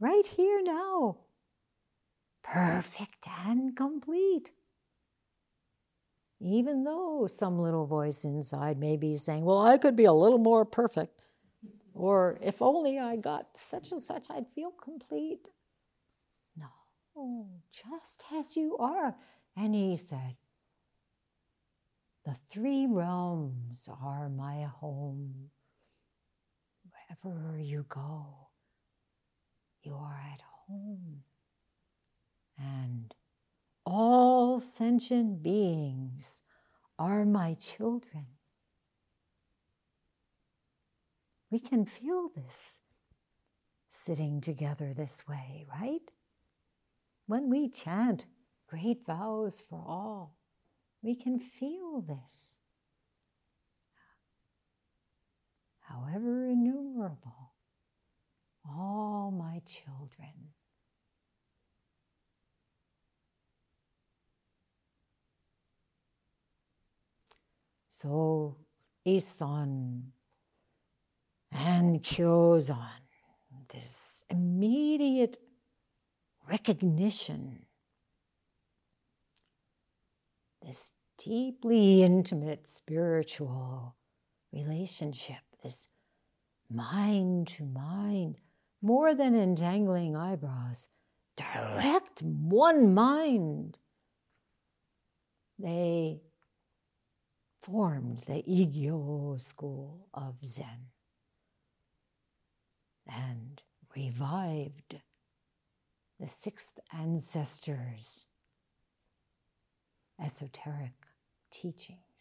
right 0.00 0.26
here 0.26 0.60
now, 0.64 1.18
perfect 2.42 3.28
and 3.46 3.76
complete. 3.76 4.50
Even 6.40 6.82
though 6.82 7.28
some 7.28 7.58
little 7.58 7.86
voice 7.86 8.24
inside 8.24 8.78
may 8.78 8.96
be 8.96 9.16
saying, 9.16 9.44
Well, 9.44 9.64
I 9.64 9.78
could 9.78 9.94
be 9.94 10.04
a 10.04 10.12
little 10.12 10.38
more 10.38 10.64
perfect, 10.64 11.22
or 11.94 12.38
if 12.42 12.60
only 12.60 12.98
I 12.98 13.14
got 13.14 13.56
such 13.56 13.92
and 13.92 14.02
such, 14.02 14.26
I'd 14.30 14.48
feel 14.52 14.72
complete. 14.72 15.48
No, 16.56 17.46
just 17.70 18.24
as 18.34 18.56
you 18.56 18.76
are. 18.78 19.14
And 19.56 19.76
he 19.76 19.96
said, 19.96 20.34
The 22.26 22.34
three 22.50 22.86
realms 22.86 23.88
are 24.02 24.28
my 24.28 24.64
home 24.64 25.50
wherever 27.22 27.58
you 27.58 27.84
go, 27.88 28.48
you 29.82 29.94
are 29.94 30.20
at 30.32 30.40
home. 30.66 31.22
And 32.58 33.14
all 33.84 34.60
sentient 34.60 35.42
beings 35.42 36.42
are 36.98 37.24
my 37.24 37.54
children. 37.54 38.26
We 41.50 41.58
can 41.58 41.86
feel 41.86 42.30
this 42.34 42.80
sitting 43.88 44.40
together 44.40 44.92
this 44.92 45.28
way, 45.28 45.66
right? 45.80 46.10
When 47.26 47.48
we 47.48 47.68
chant 47.68 48.26
great 48.66 49.04
vows 49.06 49.62
for 49.68 49.82
all, 49.86 50.36
we 51.02 51.14
can 51.14 51.38
feel 51.38 52.00
this. 52.00 52.56
However 55.94 56.46
innumerable, 56.46 57.52
all 58.66 59.30
my 59.30 59.60
children. 59.66 60.52
So 67.88 68.56
Isan 69.06 70.12
and 71.52 72.02
Kyozan, 72.02 73.04
this 73.72 74.24
immediate 74.28 75.38
recognition, 76.50 77.66
this 80.60 80.90
deeply 81.18 82.02
intimate 82.02 82.66
spiritual 82.66 83.94
relationship, 84.52 85.43
this 85.64 85.88
mind 86.70 87.48
to 87.48 87.64
mind, 87.64 88.36
more 88.80 89.14
than 89.14 89.34
entangling 89.34 90.14
eyebrows, 90.14 90.88
direct 91.36 92.22
one 92.22 92.94
mind. 92.94 93.78
They 95.58 96.20
formed 97.62 98.24
the 98.26 98.42
Igyo 98.42 99.40
school 99.40 100.06
of 100.12 100.34
Zen 100.44 100.90
and 103.06 103.62
revived 103.96 105.00
the 106.20 106.28
sixth 106.28 106.78
ancestors' 106.92 108.26
esoteric 110.22 110.92
teachings. 111.50 112.13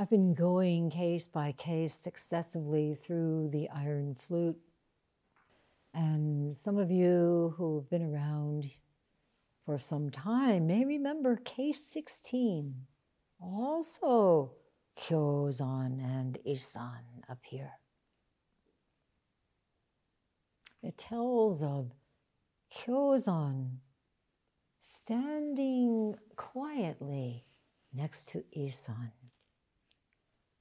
I've 0.00 0.08
been 0.08 0.32
going 0.32 0.90
case 0.90 1.26
by 1.26 1.50
case 1.50 1.92
successively 1.92 2.94
through 2.94 3.48
the 3.52 3.68
iron 3.68 4.14
flute. 4.14 4.56
And 5.92 6.54
some 6.54 6.78
of 6.78 6.88
you 6.88 7.54
who've 7.56 7.90
been 7.90 8.04
around 8.04 8.70
for 9.66 9.76
some 9.76 10.08
time 10.08 10.68
may 10.68 10.84
remember 10.84 11.34
case 11.34 11.84
16. 11.84 12.76
Also, 13.40 14.52
Kyozan 14.96 16.00
and 16.00 16.38
Isan 16.46 17.24
appear. 17.28 17.72
It 20.80 20.96
tells 20.96 21.64
of 21.64 21.90
Kyozan 22.72 23.78
standing 24.78 26.14
quietly 26.36 27.46
next 27.92 28.28
to 28.28 28.44
Isan 28.52 29.10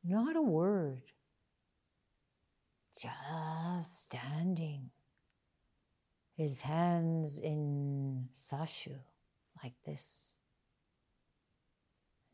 not 0.07 0.35
a 0.35 0.41
word, 0.41 1.01
just 2.99 3.99
standing, 3.99 4.89
his 6.35 6.61
hands 6.61 7.37
in 7.39 8.29
sashu, 8.33 8.95
like 9.63 9.73
this. 9.85 10.37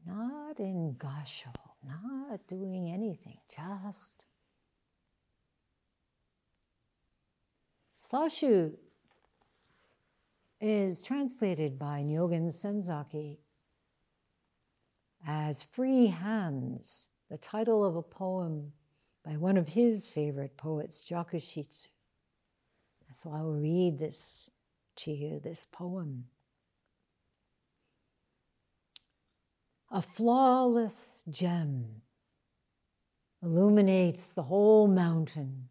Not 0.05 0.59
in 0.59 0.95
gasho, 0.97 1.53
not 1.86 2.47
doing 2.47 2.89
anything, 2.89 3.38
just. 3.49 4.24
Sashu 7.95 8.74
is 10.59 11.01
translated 11.01 11.80
by 11.80 12.01
Nyogen 12.01 12.47
Senzaki 12.47 13.38
as 15.26 15.63
free 15.63 16.07
hands 16.07 17.07
the 17.34 17.39
title 17.39 17.84
of 17.84 17.95
a 17.95 18.01
poem 18.03 18.73
by 19.25 19.31
one 19.31 19.57
of 19.57 19.69
his 19.69 20.07
favorite 20.07 20.55
poets, 20.55 21.03
Jakushitsu. 21.03 21.88
So 23.15 23.31
I 23.31 23.41
will 23.41 23.55
read 23.55 23.97
this 23.97 24.51
to 24.97 25.11
you, 25.11 25.39
this 25.43 25.65
poem. 25.65 26.25
A 29.89 29.99
flawless 29.99 31.23
gem 31.27 32.03
illuminates 33.41 34.27
the 34.27 34.43
whole 34.43 34.88
mountain. 34.88 35.69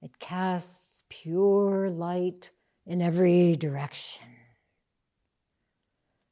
It 0.00 0.20
casts 0.20 1.02
pure 1.08 1.90
light 1.90 2.52
in 2.86 3.02
every 3.02 3.56
direction. 3.56 4.28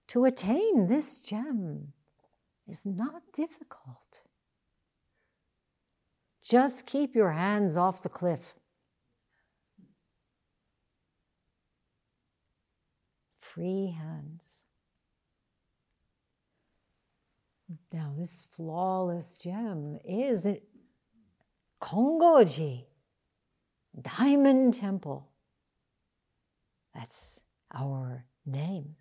To 0.06 0.24
attain 0.24 0.86
this 0.86 1.20
gem, 1.20 1.94
is 2.68 2.84
not 2.84 3.22
difficult. 3.32 4.22
Just 6.42 6.86
keep 6.86 7.14
your 7.14 7.32
hands 7.32 7.76
off 7.76 8.02
the 8.02 8.08
cliff. 8.08 8.54
Free 13.38 13.96
hands. 13.98 14.64
Now, 17.92 18.14
this 18.16 18.48
flawless 18.50 19.34
gem 19.34 19.98
is 20.04 20.48
Kongoji, 21.80 22.84
Diamond 24.00 24.74
Temple. 24.74 25.28
That's 26.94 27.40
our 27.74 28.24
name. 28.46 28.96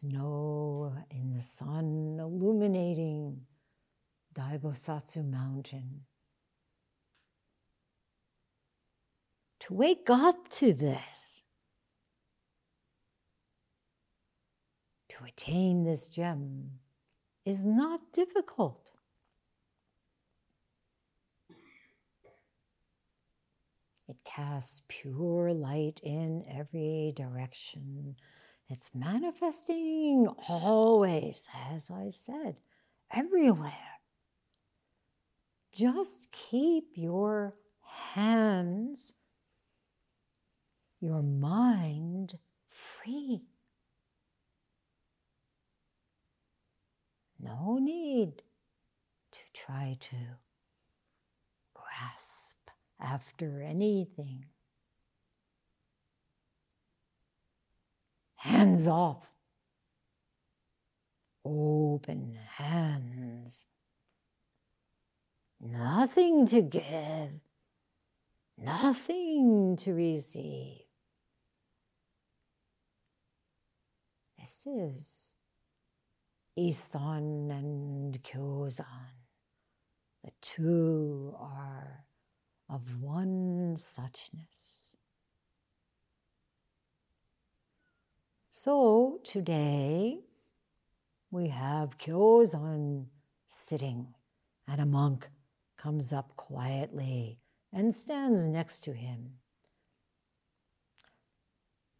Snow 0.00 0.92
in 1.10 1.32
the 1.34 1.42
sun 1.42 2.18
illuminating 2.20 3.40
Daibosatsu 4.34 5.24
Mountain. 5.24 6.02
To 9.60 9.74
wake 9.74 10.10
up 10.10 10.48
to 10.50 10.74
this, 10.74 11.42
to 15.08 15.24
attain 15.24 15.84
this 15.84 16.08
gem, 16.08 16.72
is 17.46 17.64
not 17.64 18.00
difficult. 18.12 18.90
It 24.08 24.16
casts 24.24 24.82
pure 24.88 25.52
light 25.52 26.00
in 26.02 26.44
every 26.48 27.12
direction 27.16 28.16
it's 28.68 28.94
manifesting 28.94 30.26
always, 30.48 31.48
as 31.72 31.90
I 31.90 32.10
said, 32.10 32.56
everywhere. 33.12 33.72
Just 35.72 36.32
keep 36.32 36.92
your 36.94 37.54
hands, 38.14 39.12
your 41.00 41.22
mind 41.22 42.38
free. 42.68 43.42
No 47.38 47.78
need 47.78 48.42
to 49.30 49.40
try 49.52 49.96
to 50.00 50.16
grasp 51.74 52.70
after 53.00 53.60
anything. 53.60 54.46
Hands 58.46 58.86
off. 58.86 59.32
Open 61.44 62.38
hands. 62.56 63.66
Nothing 65.60 66.46
to 66.46 66.62
give, 66.62 67.40
nothing 68.56 69.76
to 69.78 69.92
receive. 69.92 70.82
This 74.38 74.66
is 74.66 75.32
Isan 76.56 77.50
and 77.50 78.22
Kyozan. 78.22 79.16
The 80.22 80.30
two 80.40 81.34
are 81.38 82.04
of 82.68 83.00
one 83.00 83.74
suchness. 83.76 84.75
So 88.58 89.20
today 89.22 90.20
we 91.30 91.48
have 91.48 91.98
Kyozan 91.98 93.04
sitting, 93.46 94.14
and 94.66 94.80
a 94.80 94.86
monk 94.86 95.28
comes 95.76 96.10
up 96.10 96.34
quietly 96.36 97.38
and 97.70 97.94
stands 97.94 98.48
next 98.48 98.80
to 98.84 98.94
him. 98.94 99.32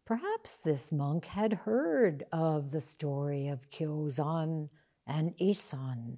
Perhaps 0.03 0.61
this 0.61 0.91
monk 0.91 1.25
had 1.25 1.53
heard 1.53 2.25
of 2.31 2.71
the 2.71 2.81
story 2.81 3.47
of 3.47 3.69
Kyozan 3.69 4.69
and 5.05 5.35
Isan 5.39 6.17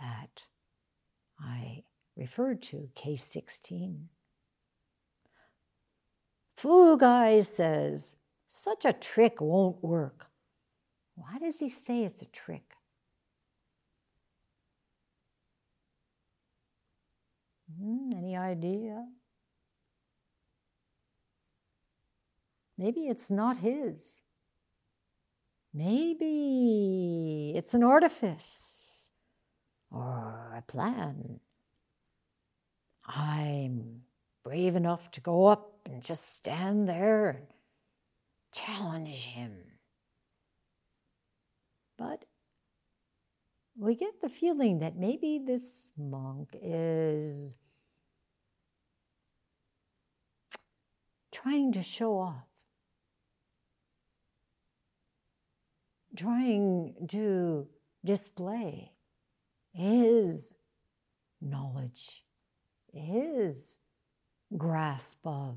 that 0.00 0.46
I 1.38 1.82
referred 2.16 2.62
to, 2.62 2.88
case 2.94 3.24
16. 3.24 4.08
Fugai 6.56 7.44
says, 7.44 8.16
such 8.50 8.84
a 8.84 8.92
trick 8.92 9.40
won't 9.40 9.82
work. 9.82 10.28
Why 11.14 11.38
does 11.38 11.60
he 11.60 11.68
say 11.68 12.04
it's 12.04 12.22
a 12.22 12.26
trick? 12.26 12.74
Hmm, 17.78 18.10
any 18.16 18.36
idea? 18.36 19.06
maybe 22.80 23.08
it's 23.08 23.30
not 23.30 23.58
his. 23.58 24.22
Maybe 25.74 27.52
it's 27.54 27.74
an 27.74 27.84
artifice 27.84 29.10
or 29.90 30.54
a 30.56 30.62
plan. 30.62 31.40
I'm 33.04 34.02
brave 34.42 34.74
enough 34.76 35.10
to 35.12 35.20
go 35.20 35.46
up 35.46 35.88
and 35.88 36.02
just 36.02 36.32
stand 36.32 36.88
there 36.88 37.42
challenge 38.52 39.26
him. 39.26 39.52
But 41.96 42.24
we 43.78 43.94
get 43.94 44.20
the 44.20 44.28
feeling 44.28 44.78
that 44.80 44.96
maybe 44.96 45.40
this 45.44 45.92
monk 45.96 46.56
is 46.62 47.54
trying 51.30 51.72
to 51.72 51.82
show 51.82 52.18
off, 52.18 52.46
trying 56.16 56.94
to 57.08 57.68
display 58.04 58.92
his 59.72 60.54
knowledge, 61.40 62.24
his 62.92 63.76
grasp 64.56 65.20
of 65.24 65.56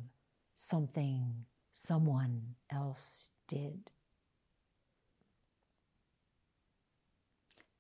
something 0.53 1.45
someone 1.73 2.55
else 2.71 3.27
did. 3.47 3.91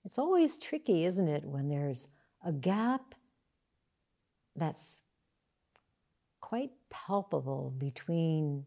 It's 0.03 0.19
always 0.19 0.57
tricky, 0.57 1.05
isn't 1.05 1.27
it, 1.29 1.45
when 1.45 1.69
there's 1.69 2.09
a 2.45 2.51
gap 2.51 3.15
that's 4.55 5.03
quite 6.41 6.71
palpable 6.89 7.73
between 7.77 8.65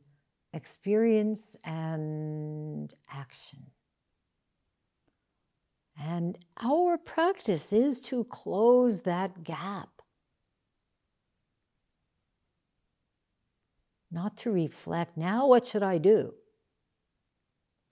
experience 0.55 1.57
and 1.63 2.95
action. 3.13 3.67
And 6.01 6.39
our 6.63 6.97
practice 6.97 7.73
is 7.73 8.01
to 8.03 8.25
close 8.25 9.03
that 9.03 9.45
gap. 9.45 9.96
Not 14.17 14.39
to 14.39 14.51
reflect, 14.51 15.19
now 15.19 15.47
what 15.47 15.67
should 15.67 15.83
I 15.83 15.99
do? 15.99 16.33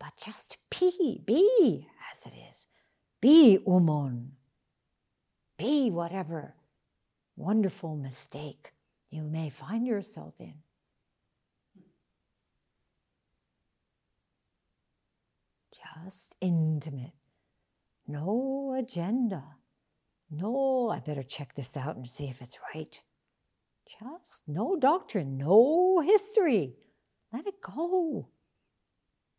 But 0.01 0.17
just 0.17 0.57
be, 0.71 1.21
be 1.23 1.87
as 2.11 2.25
it 2.25 2.33
is. 2.51 2.67
Be 3.21 3.59
umon. 3.69 4.33
Be 5.59 5.91
whatever 5.91 6.55
wonderful 7.37 7.95
mistake 7.95 8.73
you 9.11 9.23
may 9.23 9.51
find 9.51 9.87
yourself 9.87 10.33
in. 10.39 10.55
Just 16.05 16.37
intimate. 16.41 17.13
No 18.07 18.75
agenda. 18.79 19.43
No, 20.31 20.89
I 20.89 21.01
better 21.01 21.23
check 21.23 21.55
this 21.55 21.77
out 21.77 21.97
and 21.97 22.09
see 22.09 22.29
if 22.29 22.41
it's 22.41 22.59
right. 22.75 23.03
Just 23.87 24.43
no 24.47 24.77
doctrine, 24.77 25.37
no 25.37 26.01
history. 26.01 26.75
Let 27.33 27.47
it 27.47 27.61
go. 27.61 28.29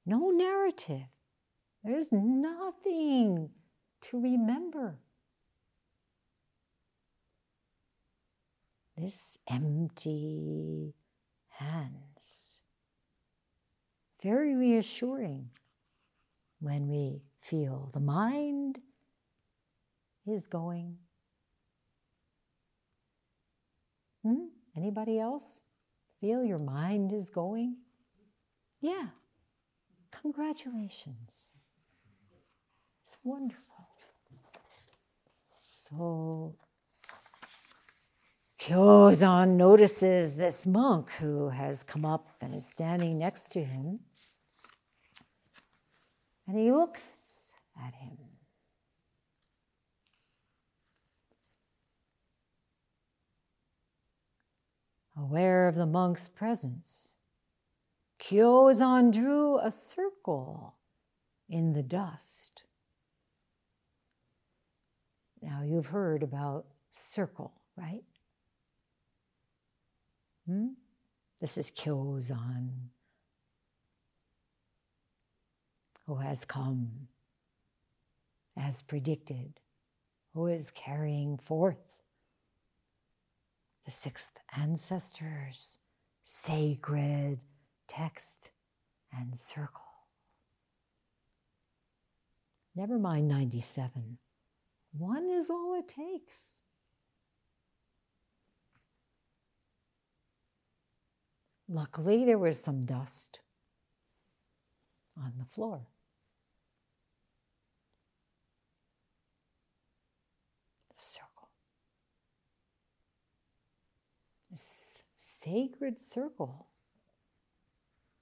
No 0.06 0.30
narrative. 0.30 1.08
There's 1.84 2.12
nothing 2.12 3.50
to 4.02 4.22
remember. 4.22 5.00
This 8.98 9.38
empty 9.50 10.94
hands. 11.50 12.60
Very 14.22 14.56
reassuring 14.56 15.50
when 16.60 16.88
we 16.88 17.22
feel 17.40 17.90
the 17.94 18.00
mind 18.00 18.80
is 20.26 20.48
going. 20.48 20.98
Hmm? 24.26 24.46
Anybody 24.76 25.20
else 25.20 25.62
feel 26.20 26.44
your 26.44 26.58
mind 26.58 27.14
is 27.14 27.30
going? 27.30 27.76
Yeah. 28.82 29.10
Congratulations. 30.20 31.50
It's 33.04 33.18
wonderful. 33.24 33.88
So 35.70 36.56
Kyozan 38.60 39.58
notices 39.58 40.38
this 40.38 40.66
monk 40.66 41.12
who 41.20 41.50
has 41.50 41.84
come 41.84 42.04
up 42.04 42.30
and 42.42 42.56
is 42.56 42.66
standing 42.66 43.20
next 43.20 43.52
to 43.52 43.64
him. 43.64 44.00
And 46.48 46.58
he 46.58 46.72
looks 46.72 47.54
at 47.78 47.94
him. 47.94 48.25
Aware 55.18 55.70
of 55.70 55.76
the 55.76 55.86
monk's 55.86 56.28
presence, 56.28 57.16
Kyozan 58.20 59.14
drew 59.14 59.60
a 59.60 59.72
circle 59.72 60.76
in 61.48 61.72
the 61.72 61.84
dust. 61.84 62.64
Now, 65.42 65.62
you've 65.64 65.88
heard 65.88 66.22
about 66.22 66.66
circle, 66.92 67.54
right? 67.78 68.04
Hmm? 70.48 70.70
This 71.40 71.58
is 71.58 71.72
Kyozan, 71.72 72.72
who 76.08 76.16
has 76.16 76.44
come 76.44 77.08
as 78.58 78.82
predicted, 78.82 79.60
who 80.34 80.48
is 80.48 80.72
carrying 80.72 81.38
forth 81.38 81.95
the 83.86 83.92
sixth 83.92 84.40
ancestors' 84.58 85.78
sacred 86.24 87.40
text 87.88 88.52
and 89.16 89.38
circle. 89.38 89.82
Never 92.76 92.98
mind 92.98 93.28
97. 93.28 94.18
One 94.92 95.30
is 95.30 95.50
all 95.50 95.76
it 95.80 95.88
takes. 95.88 96.56
Luckily, 101.68 102.26
there 102.26 102.38
was 102.38 102.62
some 102.62 102.86
dust 102.86 103.40
on 105.18 105.34
the 105.40 105.46
floor. 105.46 105.88
Circle. 110.94 111.35
This 114.56 115.04
sacred 115.18 116.00
circle, 116.00 116.68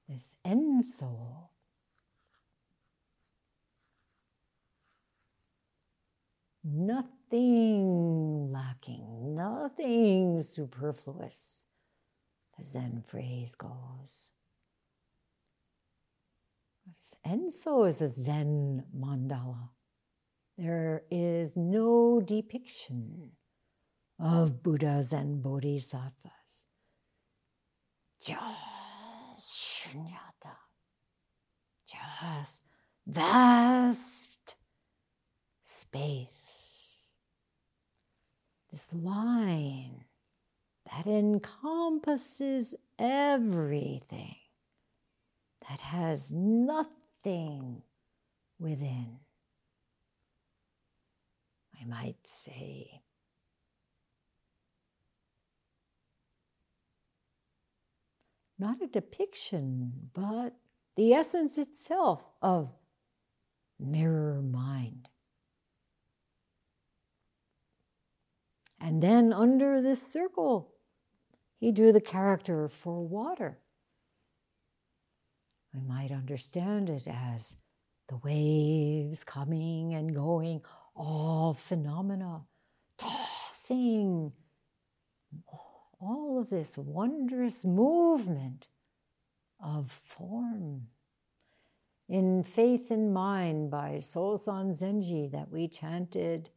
this 0.09 0.35
enso. 0.43 1.49
Nothing 6.63 8.51
lacking, 8.51 9.35
nothing 9.35 10.41
superfluous 10.41 11.65
the 12.57 12.63
Zen 12.63 13.03
phrase 13.05 13.53
goes. 13.53 14.29
Enso 17.27 17.87
is 17.87 18.01
a 18.01 18.07
Zen 18.07 18.85
mandala. 18.97 19.69
There 20.57 21.03
is 21.11 21.55
no 21.55 22.21
depiction 22.25 23.33
of 24.19 24.63
Buddhas 24.63 25.13
and 25.13 25.41
Bodhisattvas. 25.41 26.65
Just 28.19 28.33
shunyata. 29.39 30.55
Just 31.85 32.61
vast 33.05 34.55
space. 35.63 37.11
This 38.71 38.93
line 38.93 40.05
that 40.85 41.05
encompasses 41.05 42.75
everything, 42.97 44.35
that 45.69 45.79
has 45.79 46.31
nothing 46.31 47.83
within. 48.59 49.19
I 51.79 51.85
might 51.85 52.25
say, 52.25 53.01
not 58.63 58.81
a 58.81 58.87
depiction, 58.87 60.09
but 60.13 60.55
the 60.95 61.13
essence 61.13 61.57
itself 61.57 62.23
of 62.41 62.69
mirror 63.77 64.41
mind. 64.41 65.09
And 68.79 69.03
then 69.03 69.33
under 69.33 69.81
this 69.81 70.01
circle, 70.01 70.71
he 71.59 71.73
drew 71.73 71.91
the 71.91 72.01
character 72.01 72.69
for 72.69 73.05
water. 73.05 73.59
We 75.73 75.81
might 75.81 76.11
understand 76.11 76.89
it 76.89 77.05
as 77.05 77.57
the 78.07 78.17
waves 78.17 79.25
coming 79.25 79.93
and 79.93 80.15
going, 80.15 80.61
all 80.95 81.53
phenomena, 81.53 82.43
tossing, 82.97 84.31
all 86.03 86.39
of 86.39 86.49
this 86.49 86.77
wondrous 86.77 87.63
movement 87.63 88.67
of 89.59 89.89
form. 89.91 90.87
In 92.09 92.43
Faith 92.43 92.91
in 92.91 93.13
Mind 93.13 93.71
by 93.71 93.95
Sosan 93.99 94.71
Zenji 94.71 95.31
that 95.31 95.49
we 95.49 95.67
chanted 95.67 96.49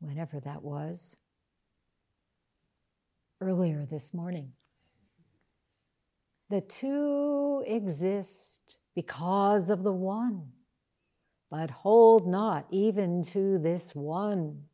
whenever 0.00 0.40
that 0.40 0.62
was, 0.62 1.16
earlier 3.40 3.86
this 3.88 4.12
morning. 4.12 4.52
The 6.50 6.60
two 6.60 7.62
exist 7.66 8.78
because 8.94 9.70
of 9.70 9.82
the 9.82 9.92
one, 9.92 10.52
but 11.50 11.70
hold 11.70 12.26
not 12.26 12.66
even 12.70 13.22
to 13.24 13.58
this 13.58 13.94
one. 13.94 14.67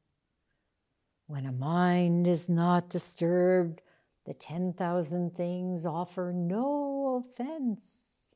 When 1.34 1.46
a 1.46 1.52
mind 1.52 2.28
is 2.28 2.48
not 2.48 2.88
disturbed, 2.88 3.82
the 4.24 4.34
10,000 4.34 5.34
things 5.34 5.84
offer 5.84 6.32
no 6.32 7.26
offense. 7.28 8.26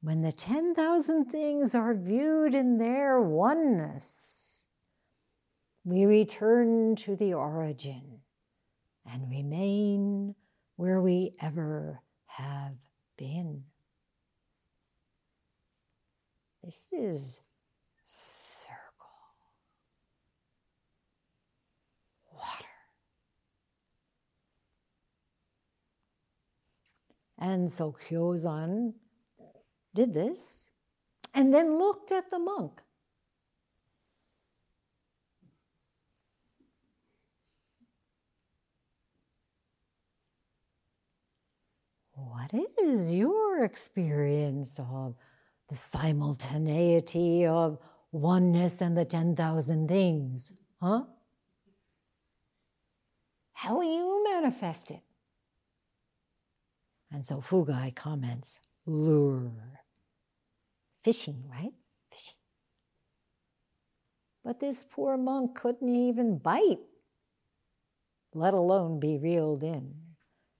When 0.00 0.22
the 0.22 0.32
10,000 0.32 1.26
things 1.26 1.74
are 1.74 1.92
viewed 1.92 2.54
in 2.54 2.78
their 2.78 3.20
oneness, 3.20 4.64
we 5.84 6.06
return 6.06 6.96
to 6.96 7.14
the 7.14 7.34
origin 7.34 8.20
and 9.04 9.28
remain 9.28 10.34
where 10.76 11.02
we 11.02 11.34
ever 11.42 12.00
have 12.24 12.76
been. 13.18 13.64
This 16.64 16.88
is 16.90 17.42
circle. 18.02 18.76
Water. 22.36 22.66
And 27.38 27.70
so 27.70 27.94
Kyozan 28.08 28.94
did 29.94 30.14
this 30.14 30.70
and 31.34 31.52
then 31.52 31.78
looked 31.78 32.12
at 32.12 32.30
the 32.30 32.38
monk. 32.38 32.80
What 42.12 42.50
is 42.82 43.12
your 43.12 43.64
experience 43.64 44.78
of 44.78 45.16
the 45.68 45.76
simultaneity 45.76 47.44
of 47.44 47.78
oneness 48.12 48.80
and 48.80 48.96
the 48.96 49.04
10,000 49.04 49.88
things? 49.88 50.52
Huh? 50.80 51.02
How 53.52 53.82
you 53.82 54.24
manifest 54.24 54.90
it? 54.90 55.05
And 57.16 57.24
so 57.24 57.36
Fugai 57.36 57.96
comments 57.96 58.60
lure. 58.84 59.80
Fishing, 61.02 61.44
right? 61.50 61.72
Fishing. 62.12 62.34
But 64.44 64.60
this 64.60 64.84
poor 64.84 65.16
monk 65.16 65.54
couldn't 65.54 65.96
even 65.96 66.36
bite, 66.36 66.84
let 68.34 68.52
alone 68.52 69.00
be 69.00 69.16
reeled 69.16 69.62
in. 69.62 69.94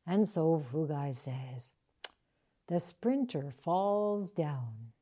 And 0.06 0.26
so 0.26 0.64
Fugai 0.72 1.14
says, 1.14 1.74
the 2.68 2.80
sprinter 2.80 3.50
falls 3.50 4.30
down. 4.30 4.92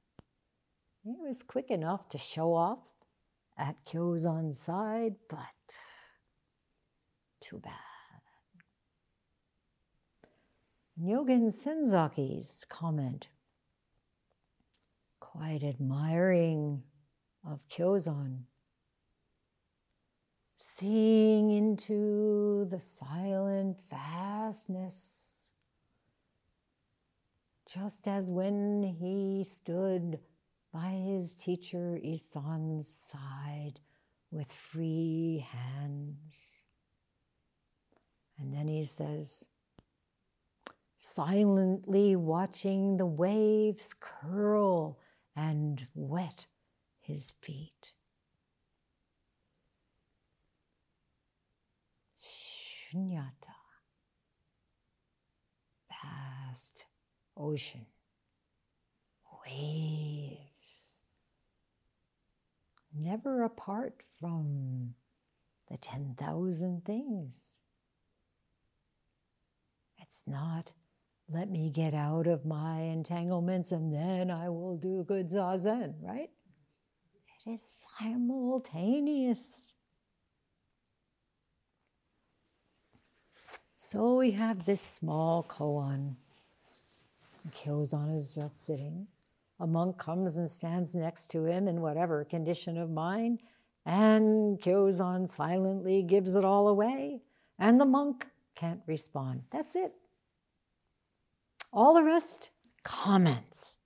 He 1.05 1.15
was 1.17 1.45
quick 1.45 1.71
enough 1.71 2.09
to 2.09 2.19
show 2.19 2.53
off 2.53 2.81
at 3.57 3.77
Kyozan's 3.87 4.59
side, 4.59 5.15
but 5.29 5.77
too 7.41 7.59
bad. 7.59 7.94
Nyogen 11.01 11.51
Senzaki's 11.51 12.65
comment, 12.69 13.27
quite 15.19 15.65
admiring 15.65 16.85
of 17.45 17.69
Kyozan, 17.69 18.45
seeing 20.57 21.51
into 21.51 22.67
the 22.71 22.79
silent 22.79 23.81
vastness, 23.91 25.51
just 27.67 28.07
as 28.07 28.31
when 28.31 28.85
he 28.85 29.43
stood 29.43 30.21
by 30.73 30.91
his 30.91 31.35
teacher 31.35 31.99
Isan's 32.05 32.87
side 32.87 33.81
with 34.31 34.53
free 34.53 35.45
hands. 35.51 36.63
And 38.39 38.55
then 38.55 38.69
he 38.69 38.85
says, 38.85 39.47
silently 41.05 42.17
watching 42.17 42.97
the 42.97 43.07
waves 43.07 43.95
curl 44.01 44.99
and 45.37 45.87
wet 45.95 46.47
his 46.99 47.33
feet. 47.43 47.93
Shunyata, 52.19 53.55
vast 55.91 56.87
ocean, 57.37 57.87
waves, 59.47 60.93
never 62.97 63.43
apart 63.43 64.03
from 64.19 64.95
the 65.71 65.77
10,000 65.77 66.85
things. 66.85 67.57
It's 69.99 70.25
not 70.27 70.73
let 71.31 71.51
me 71.51 71.71
get 71.71 71.95
out 71.95 72.27
of 72.27 72.45
my 72.45 72.81
entanglements 72.81 73.73
and 73.73 73.93
then 73.93 74.31
I 74.31 74.49
will 74.49 74.77
do 74.77 75.05
good 75.07 75.31
zazen, 75.31 75.95
right? 76.03 76.31
It 77.47 77.51
is 77.51 77.85
simultaneous. 77.99 79.75
So 83.77 84.17
we 84.17 84.33
have 84.33 84.65
this 84.65 84.81
small 84.81 85.45
koan. 85.45 86.17
Kyozan 87.53 88.17
is 88.17 88.29
just 88.29 88.65
sitting. 88.65 89.07
A 89.61 89.67
monk 89.67 89.99
comes 89.99 90.37
and 90.37 90.51
stands 90.51 90.95
next 90.95 91.31
to 91.31 91.45
him 91.45 91.69
in 91.69 91.81
whatever 91.81 92.25
condition 92.25 92.77
of 92.77 92.91
mind, 92.91 93.41
and 93.87 94.59
Kyozan 94.61 95.29
silently 95.29 96.03
gives 96.03 96.35
it 96.35 96.45
all 96.45 96.67
away, 96.67 97.21
and 97.59 97.81
the 97.81 97.85
monk 97.85 98.27
can't 98.55 98.81
respond. 98.87 99.43
That's 99.53 99.77
it. 99.77 99.93
All 101.77 101.93
the 101.93 102.05
rest, 102.05 102.53
comments. 102.85 103.79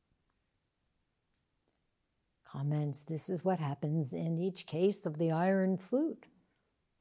Comments, 2.47 3.03
this 3.05 3.31
is 3.31 3.43
what 3.43 3.61
happens 3.61 4.13
in 4.13 4.39
each 4.39 4.67
case 4.67 5.07
of 5.07 5.17
the 5.17 5.31
iron 5.31 5.79
flute. 5.79 6.27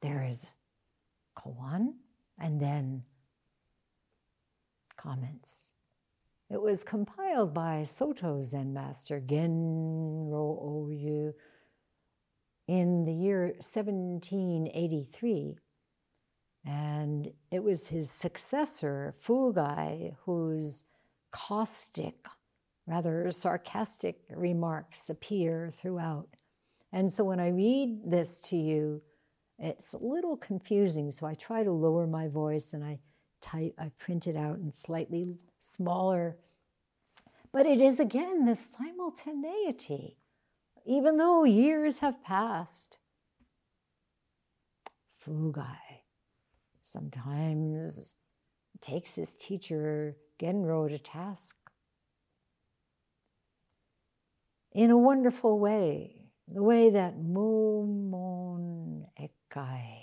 There 0.00 0.24
is 0.24 0.48
koan 1.36 1.96
and 2.38 2.58
then 2.58 3.02
comments. 4.96 5.72
It 6.48 6.62
was 6.62 6.84
compiled 6.84 7.52
by 7.52 7.82
Soto 7.82 8.42
Zen 8.42 8.72
master 8.72 9.20
Genro 9.20 10.58
Oryu 10.58 11.34
in 12.66 13.04
the 13.04 13.12
year 13.12 13.48
1783 13.58 15.58
and 16.64 17.32
it 17.50 17.62
was 17.62 17.88
his 17.88 18.10
successor, 18.10 19.14
Fugai, 19.18 20.16
whose 20.24 20.84
caustic, 21.30 22.26
rather 22.86 23.30
sarcastic 23.30 24.20
remarks 24.30 25.08
appear 25.08 25.70
throughout. 25.70 26.28
And 26.92 27.12
so 27.12 27.24
when 27.24 27.40
I 27.40 27.48
read 27.48 28.10
this 28.10 28.40
to 28.42 28.56
you, 28.56 29.02
it's 29.58 29.92
a 29.92 29.98
little 29.98 30.36
confusing. 30.36 31.10
So 31.10 31.26
I 31.26 31.34
try 31.34 31.64
to 31.64 31.72
lower 31.72 32.06
my 32.06 32.28
voice 32.28 32.72
and 32.72 32.84
I 32.84 32.98
type, 33.40 33.74
I 33.78 33.90
print 33.98 34.26
it 34.26 34.36
out 34.36 34.58
in 34.58 34.72
slightly 34.72 35.38
smaller. 35.58 36.38
But 37.52 37.66
it 37.66 37.80
is 37.80 37.98
again 37.98 38.44
this 38.44 38.74
simultaneity, 38.78 40.18
even 40.86 41.16
though 41.16 41.44
years 41.44 42.00
have 42.00 42.22
passed. 42.22 42.98
Fugai 45.24 45.87
sometimes 46.88 48.14
takes 48.80 49.16
his 49.16 49.36
teacher 49.36 50.16
Genro 50.40 50.88
to 50.88 50.98
task 50.98 51.56
in 54.72 54.90
a 54.90 54.96
wonderful 54.96 55.58
way, 55.58 56.30
the 56.46 56.62
way 56.62 56.90
that 56.90 57.18
Mumon 57.18 59.06
Ekai 59.20 60.02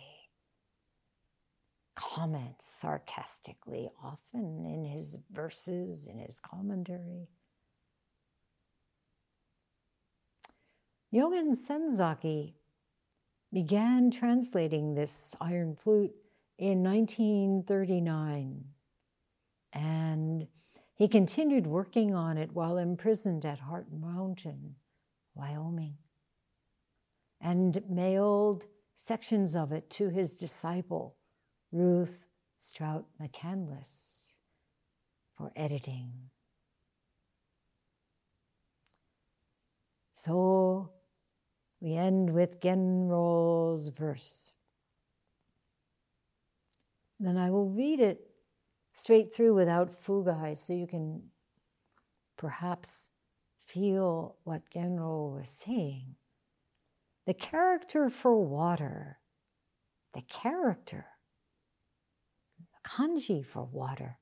comments 1.95 2.67
sarcastically, 2.67 3.89
often 4.03 4.65
in 4.65 4.85
his 4.85 5.17
verses, 5.31 6.07
in 6.07 6.19
his 6.19 6.39
commentary. 6.39 7.29
Nyogen 11.13 11.55
Senzaki 11.55 12.55
began 13.53 14.11
translating 14.11 14.95
this 14.95 15.35
iron 15.39 15.75
flute 15.75 16.11
in 16.57 16.83
1939, 16.83 18.65
and 19.73 20.47
he 20.93 21.07
continued 21.07 21.67
working 21.67 22.15
on 22.15 22.37
it 22.37 22.53
while 22.53 22.77
imprisoned 22.77 23.45
at 23.45 23.59
Heart 23.59 23.87
Mountain, 23.91 24.75
Wyoming, 25.33 25.97
and 27.41 27.83
mailed 27.89 28.65
sections 28.95 29.55
of 29.55 29.73
it 29.73 29.89
to 29.91 30.09
his 30.09 30.33
disciple, 30.33 31.17
Ruth 31.71 32.27
Strout 32.57 33.05
McCandless, 33.21 34.35
for 35.37 35.51
editing. 35.55 36.29
So 40.13 40.91
we 41.81 41.95
end 41.95 42.33
with 42.33 42.61
Genro's 42.61 43.89
verse. 43.89 44.53
Then 47.19 47.37
I 47.37 47.49
will 47.49 47.69
read 47.69 47.99
it 47.99 48.19
straight 48.93 49.33
through 49.33 49.55
without 49.55 49.89
fugai 49.91 50.57
so 50.57 50.73
you 50.73 50.87
can 50.87 51.21
perhaps 52.37 53.09
feel 53.65 54.35
what 54.43 54.69
Genro 54.73 55.37
was 55.37 55.49
saying. 55.49 56.15
The 57.25 57.33
character 57.33 58.09
for 58.09 58.35
water, 58.39 59.19
the 60.13 60.21
character, 60.21 61.07
the 62.59 62.89
kanji 62.89 63.45
for 63.45 63.63
water, 63.63 64.19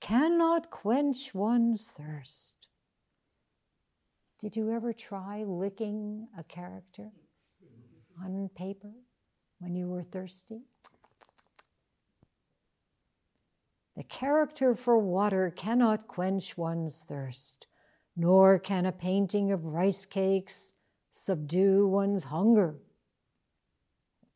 cannot 0.00 0.70
quench 0.70 1.34
one's 1.34 1.88
thirst. 1.88 2.54
Did 4.38 4.56
you 4.56 4.70
ever 4.70 4.92
try 4.92 5.44
licking 5.44 6.28
a 6.38 6.44
character 6.44 7.10
on 8.24 8.48
paper 8.54 8.92
when 9.58 9.74
you 9.74 9.88
were 9.88 10.02
thirsty? 10.02 10.62
The 13.96 14.04
character 14.04 14.74
for 14.74 14.98
water 14.98 15.52
cannot 15.54 16.08
quench 16.08 16.56
one's 16.56 17.02
thirst, 17.02 17.66
nor 18.16 18.58
can 18.58 18.86
a 18.86 18.92
painting 18.92 19.50
of 19.52 19.66
rice 19.66 20.04
cakes 20.04 20.74
subdue 21.10 21.86
one's 21.86 22.24
hunger. 22.24 22.76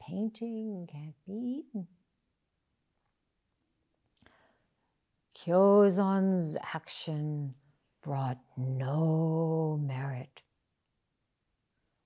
Painting 0.00 0.88
can't 0.90 1.14
be 1.26 1.32
eaten. 1.32 1.86
Kyozan's 5.34 6.56
action 6.74 7.54
brought 8.02 8.38
no 8.56 9.80
merit. 9.82 10.42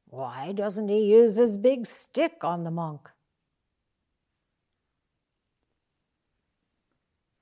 Why 0.06 0.52
doesn't 0.52 0.88
he 0.88 1.04
use 1.04 1.36
his 1.36 1.58
big 1.58 1.86
stick 1.86 2.42
on 2.42 2.64
the 2.64 2.70
monk? 2.70 3.10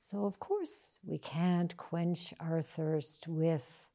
So, 0.09 0.25
of 0.25 0.39
course, 0.39 1.01
we 1.05 1.19
can't 1.19 1.77
quench 1.77 2.33
our 2.39 2.63
thirst 2.63 3.27
with 3.27 3.91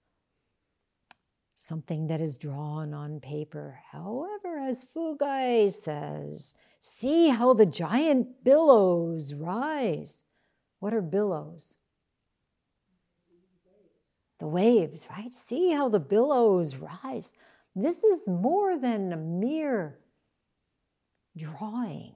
something 1.56 2.08
that 2.08 2.20
is 2.20 2.38
drawn 2.38 2.94
on 2.94 3.22
paper. 3.22 3.80
However, 3.94 4.60
as 4.60 4.84
Fugai 4.84 5.72
says, 5.72 6.54
see 6.82 7.30
how 7.30 7.54
the 7.54 7.66
giant 7.66 8.44
billows 8.44 9.34
rise. 9.34 10.26
What 10.80 10.94
are 10.94 11.02
billows? 11.02 11.78
The 14.42 14.48
waves, 14.48 15.08
right? 15.10 15.34
See 15.34 15.72
how 15.72 15.88
the 15.88 16.02
billows 16.02 16.76
rise. 16.76 17.32
This 17.74 18.04
is 18.04 18.28
more 18.28 18.78
than 18.78 19.14
a 19.14 19.16
mere 19.16 19.98
drawing 21.38 22.16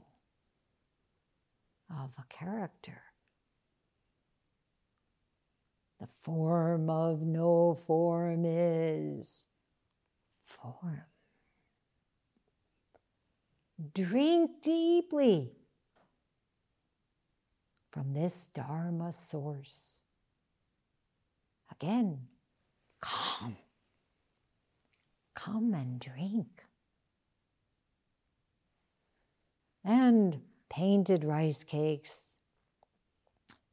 of 1.90 2.12
a 2.20 2.26
character. 2.28 3.05
The 6.06 6.12
form 6.22 6.88
of 6.88 7.24
no 7.24 7.80
form 7.88 8.46
is 8.46 9.48
form. 10.46 11.02
Drink 13.96 14.62
deeply 14.62 15.54
from 17.92 18.12
this 18.12 18.46
Dharma 18.46 19.12
source. 19.14 20.02
Again, 21.72 22.28
come. 23.02 23.58
Come 25.34 25.74
and 25.74 26.00
drink. 26.00 26.66
And 29.84 30.42
painted 30.70 31.24
rice 31.24 31.64
cakes 31.64 32.35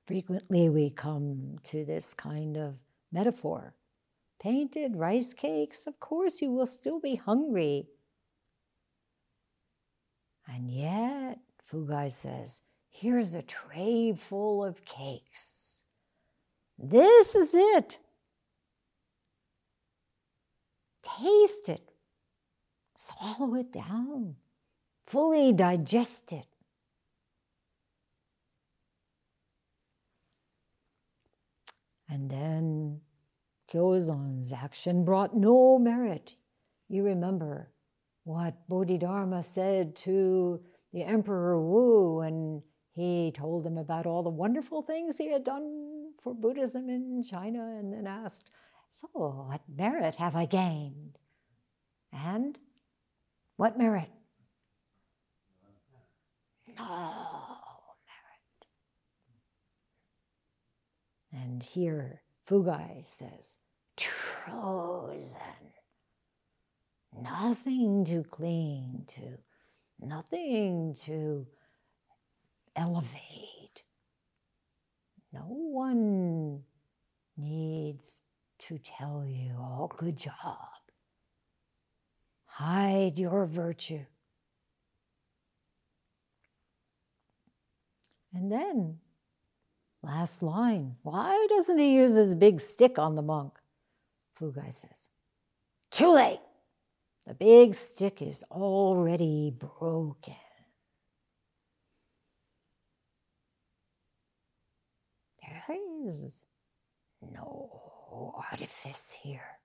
Frequently, 0.07 0.69
we 0.69 0.91
come 0.91 1.59
to 1.65 1.85
this 1.85 2.15
kind 2.15 2.57
of 2.57 2.79
metaphor. 3.11 3.75
Painted 4.41 4.97
rice 4.97 5.33
cakes, 5.33 5.87
of 5.87 6.01
course, 6.01 6.43
you 6.43 6.51
will 6.51 6.67
still 6.67 6.99
be 6.99 7.15
hungry. 7.15 7.87
And 10.47 10.71
yet, 10.71 11.39
Fugai 11.71 12.11
says, 12.11 12.63
here's 12.91 13.35
a 13.35 13.43
tray 13.43 14.13
full 14.15 14.65
of 14.65 14.85
cakes. 14.85 15.83
This 16.77 17.37
is 17.37 17.55
it. 17.55 17.99
Taste 21.03 21.69
it, 21.69 21.93
swallow 22.97 23.55
it 23.57 23.73
down, 23.73 24.37
fully 25.07 25.53
digest 25.53 26.33
it. 26.33 26.47
And 32.13 32.31
then 32.31 33.01
Kyozan's 33.73 34.53
action 34.53 35.03
brought 35.03 35.35
no 35.35 35.79
merit. 35.79 36.35
You 36.87 37.05
remember 37.05 37.71
what 38.25 38.69
Bodhidharma 38.69 39.43
said 39.43 39.97
to 39.97 40.61
the 40.93 41.05
Emperor 41.05 41.59
Wu 41.59 42.17
when 42.19 42.63
he 42.93 43.33
told 43.33 43.67
him 43.67 43.79
about 43.79 44.05
all 44.05 44.23
the 44.23 44.29
wonderful 44.29 44.83
things 44.83 45.17
he 45.17 45.33
had 45.33 45.43
done 45.43 46.11
for 46.23 46.35
Buddhism 46.35 46.91
in 46.91 47.23
China 47.23 47.77
and 47.79 47.95
then 47.95 48.07
asked, 48.07 48.51
So, 48.91 49.09
what 49.15 49.63
merit 49.67 50.17
have 50.17 50.37
I 50.37 50.45
gained? 50.45 51.19
And 52.13 52.59
what 53.57 53.79
merit? 53.79 54.11
No. 56.77 57.52
And 61.43 61.63
here 61.63 62.23
Fugai 62.49 63.05
says, 63.09 63.57
Chosen. 63.97 65.41
Nothing 67.21 68.05
to 68.07 68.23
cling 68.23 69.05
to, 69.09 69.39
nothing 70.01 70.95
to 71.01 71.47
elevate. 72.77 73.83
No 75.33 75.45
one 75.47 76.63
needs 77.37 78.21
to 78.61 78.79
tell 78.79 79.25
you, 79.27 79.55
oh, 79.59 79.91
good 79.97 80.17
job. 80.17 80.59
Hide 82.47 83.19
your 83.19 83.47
virtue. 83.47 84.07
And 88.33 88.51
then 88.51 89.01
Last 90.03 90.43
line. 90.43 90.97
Why 91.03 91.47
doesn't 91.49 91.79
he 91.79 91.95
use 91.95 92.15
his 92.15 92.35
big 92.35 92.61
stick 92.61 92.99
on 92.99 93.15
the 93.15 93.23
monk? 93.23 93.53
Fugai 94.39 94.73
says, 94.75 95.09
Too 95.91 96.11
late. 96.11 96.41
The 97.27 97.35
big 97.35 97.75
stick 97.75 98.21
is 98.21 98.43
already 98.51 99.55
broken. 99.57 100.35
There 105.41 105.77
is 106.09 106.43
no 107.21 108.35
artifice 108.51 109.17
here. 109.23 109.59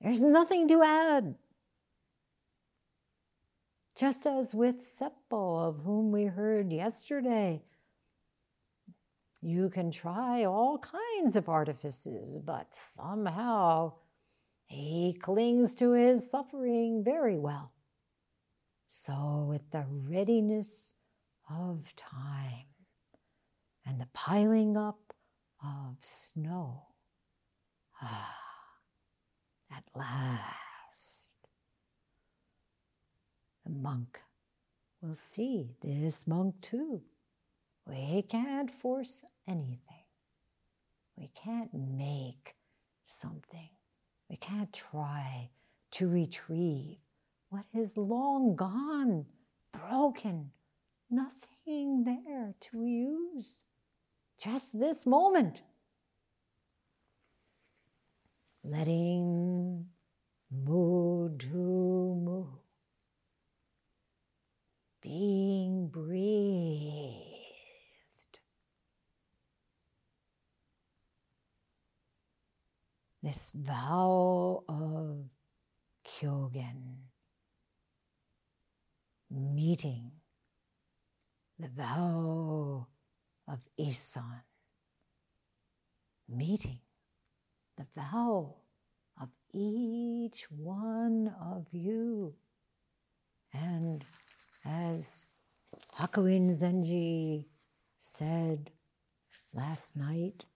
There's 0.00 0.22
nothing 0.22 0.66
to 0.68 0.82
add. 0.82 1.34
Just 3.94 4.26
as 4.26 4.54
with 4.54 4.76
Seppo, 4.76 5.68
of 5.68 5.80
whom 5.84 6.12
we 6.12 6.26
heard 6.26 6.72
yesterday, 6.72 7.62
you 9.40 9.70
can 9.70 9.90
try 9.90 10.44
all 10.44 10.78
kinds 10.78 11.36
of 11.36 11.48
artifices, 11.48 12.40
but 12.40 12.74
somehow 12.74 13.92
he 14.66 15.12
clings 15.12 15.74
to 15.76 15.92
his 15.92 16.30
suffering 16.30 17.02
very 17.04 17.38
well. 17.38 17.72
So, 18.88 19.46
with 19.48 19.70
the 19.70 19.84
readiness 19.88 20.94
of 21.50 21.94
time 21.94 22.66
and 23.86 24.00
the 24.00 24.08
piling 24.12 24.76
up 24.76 25.14
of 25.62 25.96
snow. 26.00 26.86
Ah, 28.02 28.36
at 29.76 29.84
last, 29.94 31.36
the 33.64 33.70
monk 33.70 34.20
will 35.00 35.14
see 35.14 35.70
this 35.82 36.26
monk 36.26 36.60
too. 36.60 37.02
We 37.88 38.22
can't 38.22 38.70
force 38.70 39.24
anything. 39.46 40.04
We 41.16 41.30
can't 41.34 41.72
make 41.72 42.54
something. 43.04 43.70
We 44.28 44.36
can't 44.36 44.72
try 44.72 45.48
to 45.92 46.06
retrieve 46.06 46.98
what 47.48 47.64
is 47.74 47.96
long 47.96 48.56
gone, 48.56 49.24
broken, 49.72 50.50
nothing 51.10 52.04
there 52.04 52.54
to 52.60 52.84
use. 52.84 53.64
Just 54.38 54.78
this 54.78 55.06
moment. 55.06 55.62
Letting 58.62 59.86
mu 60.50 61.30
to 61.38 61.56
mu. 61.56 62.44
Being 65.00 65.88
breathed. 65.88 67.27
This 73.28 73.52
vow 73.54 74.64
of 74.66 75.28
Kyogen 76.02 77.08
meeting 79.30 80.12
the 81.58 81.68
vow 81.68 82.86
of 83.46 83.58
Isan, 83.78 84.44
meeting 86.26 86.80
the 87.76 87.84
vow 87.94 88.54
of 89.20 89.28
each 89.52 90.46
one 90.50 91.34
of 91.38 91.66
you. 91.70 92.34
And 93.52 94.06
as 94.64 95.26
Hakuin 95.98 96.48
Zenji 96.48 97.44
said 97.98 98.70
last 99.52 99.96
night 99.96 100.46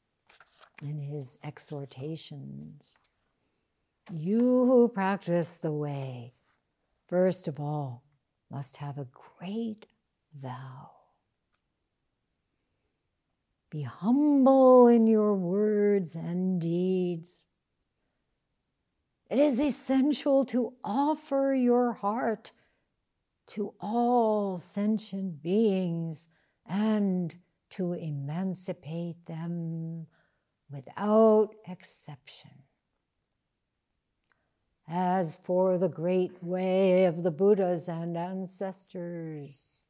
in 0.82 0.98
his 0.98 1.38
exhortations, 1.44 2.98
you 4.12 4.38
who 4.38 4.88
practice 4.88 5.59
the 5.59 5.72
way, 5.72 6.34
first 7.06 7.46
of 7.46 7.60
all, 7.60 8.02
must 8.50 8.78
have 8.78 8.98
a 8.98 9.06
great 9.38 9.86
vow. 10.34 10.90
Be 13.70 13.82
humble 13.82 14.88
in 14.88 15.06
your 15.06 15.34
words 15.34 16.14
and 16.14 16.60
deeds. 16.60 17.46
It 19.30 19.38
is 19.38 19.60
essential 19.60 20.44
to 20.46 20.74
offer 20.84 21.54
your 21.54 21.94
heart 21.94 22.52
to 23.48 23.72
all 23.80 24.59
sentient 24.59 25.42
beings 25.42 26.28
and 26.66 27.34
to 27.70 27.94
emancipate 27.94 29.24
them 29.24 30.06
without 30.72 31.50
exception. 31.68 32.50
As 34.88 35.36
for 35.36 35.78
the 35.78 35.88
great 35.88 36.42
way 36.42 37.04
of 37.04 37.22
the 37.22 37.30
Buddhas 37.30 37.88
and 37.88 38.16
ancestors, 38.16 39.84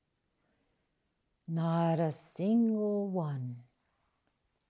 not 1.48 1.98
a 1.98 2.12
single 2.12 3.08
one 3.08 3.56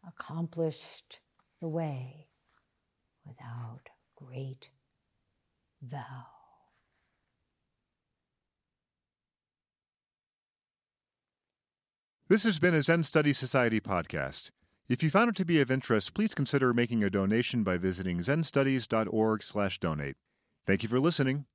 accomplished 0.06 1.20
the 1.60 1.68
way 1.68 2.28
without 3.26 3.89
great 4.16 4.70
vow. 5.82 6.26
This 12.28 12.44
has 12.44 12.59
been 12.59 12.74
a 12.74 12.82
Zen 12.82 13.02
Study 13.02 13.32
Society 13.32 13.80
podcast. 13.80 14.51
If 14.89 15.03
you 15.03 15.11
found 15.11 15.31
it 15.31 15.37
to 15.37 15.45
be 15.45 15.61
of 15.61 15.71
interest, 15.71 16.13
please 16.13 16.35
consider 16.35 16.75
making 16.75 17.05
a 17.05 17.11
donation 17.11 17.63
by 17.63 17.79
visiting 17.79 18.19
zenstudies.org/donate. 18.19 20.17
Thank 20.67 20.83
you 20.83 20.89
for 20.89 21.01
listening. 21.01 21.47